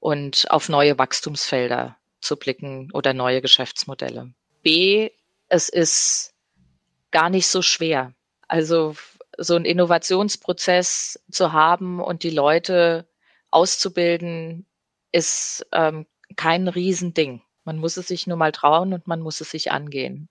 und 0.00 0.50
auf 0.50 0.68
neue 0.68 0.98
Wachstumsfelder 0.98 1.96
zu 2.20 2.36
blicken 2.36 2.90
oder 2.92 3.14
neue 3.14 3.40
Geschäftsmodelle. 3.40 4.34
B, 4.62 5.08
es 5.48 5.70
ist 5.70 6.34
gar 7.10 7.30
nicht 7.30 7.46
so 7.46 7.62
schwer. 7.62 8.12
Also 8.48 8.94
so 9.38 9.54
einen 9.54 9.64
Innovationsprozess 9.64 11.18
zu 11.30 11.54
haben 11.54 11.98
und 11.98 12.22
die 12.22 12.28
Leute 12.28 13.08
auszubilden, 13.50 14.66
ist 15.10 15.66
ähm, 15.72 16.04
kein 16.36 16.68
Riesending. 16.68 17.40
Man 17.64 17.78
muss 17.78 17.96
es 17.96 18.08
sich 18.08 18.26
nur 18.26 18.36
mal 18.36 18.52
trauen 18.52 18.92
und 18.92 19.06
man 19.06 19.22
muss 19.22 19.40
es 19.40 19.50
sich 19.52 19.72
angehen. 19.72 20.28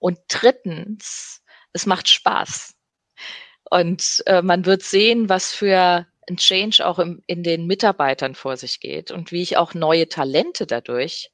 Und 0.00 0.18
drittens, 0.26 1.44
es 1.72 1.86
macht 1.86 2.08
Spaß. 2.08 2.73
Und 3.70 4.22
äh, 4.26 4.42
man 4.42 4.66
wird 4.66 4.82
sehen, 4.82 5.28
was 5.28 5.52
für 5.52 6.06
ein 6.28 6.36
Change 6.36 6.86
auch 6.86 6.98
im, 6.98 7.22
in 7.26 7.42
den 7.42 7.66
Mitarbeitern 7.66 8.34
vor 8.34 8.56
sich 8.56 8.80
geht 8.80 9.10
und 9.10 9.32
wie 9.32 9.42
ich 9.42 9.56
auch 9.56 9.74
neue 9.74 10.08
Talente 10.08 10.66
dadurch 10.66 11.30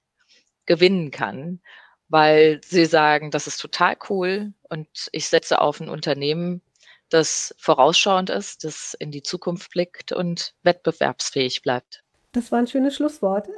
gewinnen 0.66 1.10
kann, 1.10 1.60
weil 2.08 2.60
sie 2.64 2.86
sagen, 2.86 3.30
das 3.30 3.46
ist 3.46 3.58
total 3.58 3.96
cool 4.08 4.52
und 4.68 4.88
ich 5.12 5.28
setze 5.28 5.60
auf 5.60 5.80
ein 5.80 5.88
Unternehmen, 5.88 6.62
das 7.08 7.54
vorausschauend 7.58 8.30
ist, 8.30 8.64
das 8.64 8.94
in 8.94 9.10
die 9.10 9.22
Zukunft 9.22 9.70
blickt 9.72 10.12
und 10.12 10.54
wettbewerbsfähig 10.62 11.62
bleibt. 11.62 11.99
Das 12.32 12.52
war 12.52 12.60
ein 12.60 12.68
schönes 12.68 12.94
Schlusswort. 12.94 13.48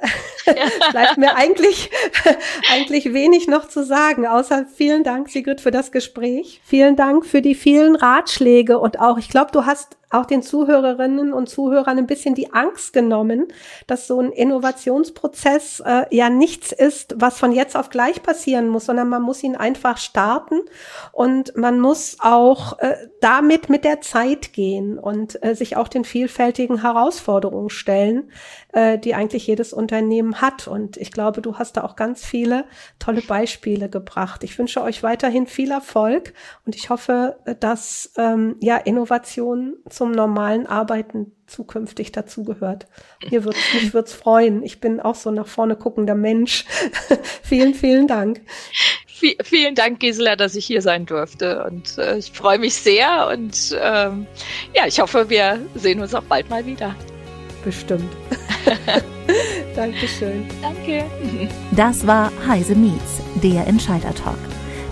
Bleibt 0.92 1.18
mir 1.18 1.36
eigentlich, 1.36 1.90
eigentlich 2.72 3.12
wenig 3.12 3.46
noch 3.46 3.68
zu 3.68 3.84
sagen, 3.84 4.26
außer 4.26 4.64
vielen 4.64 5.04
Dank, 5.04 5.28
Sigrid, 5.28 5.60
für 5.60 5.70
das 5.70 5.92
Gespräch. 5.92 6.62
Vielen 6.64 6.96
Dank 6.96 7.26
für 7.26 7.42
die 7.42 7.54
vielen 7.54 7.96
Ratschläge 7.96 8.78
und 8.78 8.98
auch, 8.98 9.18
ich 9.18 9.28
glaube, 9.28 9.52
du 9.52 9.66
hast 9.66 9.98
auch 10.12 10.26
den 10.26 10.42
Zuhörerinnen 10.42 11.32
und 11.32 11.48
Zuhörern 11.48 11.98
ein 11.98 12.06
bisschen 12.06 12.34
die 12.34 12.52
Angst 12.52 12.92
genommen, 12.92 13.48
dass 13.86 14.06
so 14.06 14.20
ein 14.20 14.30
Innovationsprozess 14.30 15.80
äh, 15.80 16.04
ja 16.14 16.28
nichts 16.28 16.70
ist, 16.72 17.14
was 17.16 17.38
von 17.38 17.52
jetzt 17.52 17.76
auf 17.76 17.88
gleich 17.88 18.22
passieren 18.22 18.68
muss, 18.68 18.86
sondern 18.86 19.08
man 19.08 19.22
muss 19.22 19.42
ihn 19.42 19.56
einfach 19.56 19.96
starten 19.96 20.60
und 21.12 21.56
man 21.56 21.80
muss 21.80 22.18
auch 22.20 22.78
äh, 22.78 22.94
damit 23.20 23.70
mit 23.70 23.84
der 23.84 24.02
Zeit 24.02 24.52
gehen 24.52 24.98
und 24.98 25.42
äh, 25.42 25.54
sich 25.54 25.76
auch 25.76 25.88
den 25.88 26.04
vielfältigen 26.04 26.82
Herausforderungen 26.82 27.70
stellen, 27.70 28.30
äh, 28.72 28.98
die 28.98 29.14
eigentlich 29.14 29.46
jedes 29.46 29.72
Unternehmen 29.72 30.40
hat. 30.40 30.66
Und 30.66 30.96
ich 30.96 31.12
glaube, 31.12 31.42
du 31.42 31.58
hast 31.58 31.76
da 31.76 31.84
auch 31.84 31.96
ganz 31.96 32.24
viele 32.24 32.64
tolle 32.98 33.22
Beispiele 33.22 33.88
gebracht. 33.88 34.44
Ich 34.44 34.58
wünsche 34.58 34.82
euch 34.82 35.02
weiterhin 35.02 35.46
viel 35.46 35.70
Erfolg 35.70 36.32
und 36.66 36.74
ich 36.74 36.90
hoffe, 36.90 37.36
dass 37.60 38.12
ähm, 38.16 38.56
ja 38.60 38.76
Innovation 38.76 39.74
zum 39.88 40.12
normalen 40.12 40.66
Arbeiten 40.66 41.32
zukünftig 41.46 42.12
dazugehört. 42.12 42.86
Mir 43.30 43.44
wird's, 43.44 43.58
mich 43.74 43.92
wird's 43.92 44.12
freuen. 44.12 44.62
Ich 44.62 44.80
bin 44.80 45.00
auch 45.00 45.14
so 45.14 45.30
nach 45.30 45.46
vorne 45.46 45.76
guckender 45.76 46.14
Mensch. 46.14 46.64
vielen, 47.42 47.74
vielen 47.74 48.06
Dank. 48.06 48.40
V 49.06 49.26
vielen 49.44 49.74
Dank, 49.74 50.00
Gisela, 50.00 50.34
dass 50.34 50.56
ich 50.56 50.66
hier 50.66 50.82
sein 50.82 51.06
durfte. 51.06 51.64
Und 51.64 51.98
äh, 51.98 52.16
ich 52.16 52.32
freue 52.32 52.58
mich 52.58 52.74
sehr. 52.74 53.28
Und 53.28 53.76
ähm, 53.80 54.26
ja, 54.74 54.86
ich 54.86 54.98
hoffe, 55.00 55.28
wir 55.28 55.60
sehen 55.74 56.00
uns 56.00 56.14
auch 56.14 56.24
bald 56.24 56.48
mal 56.48 56.64
wieder. 56.64 56.94
Bestimmt. 57.64 58.10
Dankeschön. 59.76 60.44
Danke. 60.60 61.04
Das 61.72 62.06
war 62.06 62.30
Heise 62.46 62.74
Meets, 62.74 63.20
der 63.42 63.66
Entscheider 63.66 64.14
Talk. 64.14 64.38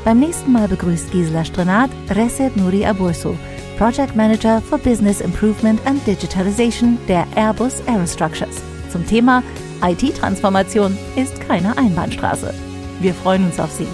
Beim 0.04 0.18
nächsten 0.20 0.52
Mal 0.52 0.68
begrüßt 0.68 1.12
Gisela 1.12 1.44
Strenat 1.44 1.90
Reset 2.10 2.50
Nuri 2.56 2.86
Aburso 2.86 3.36
Project 3.80 4.14
Manager 4.14 4.60
for 4.60 4.78
Business 4.78 5.20
Improvement 5.20 5.80
and 5.86 6.06
Digitalization 6.06 6.98
der 7.08 7.26
Airbus 7.34 7.82
Aerostructures. 7.86 8.60
Zum 8.90 9.06
Thema 9.06 9.42
IT-Transformation 9.82 10.96
ist 11.16 11.40
keine 11.40 11.76
Einbahnstraße. 11.78 12.52
Wir 13.00 13.14
freuen 13.14 13.46
uns 13.46 13.58
auf 13.58 13.70
Sie. 13.70 13.86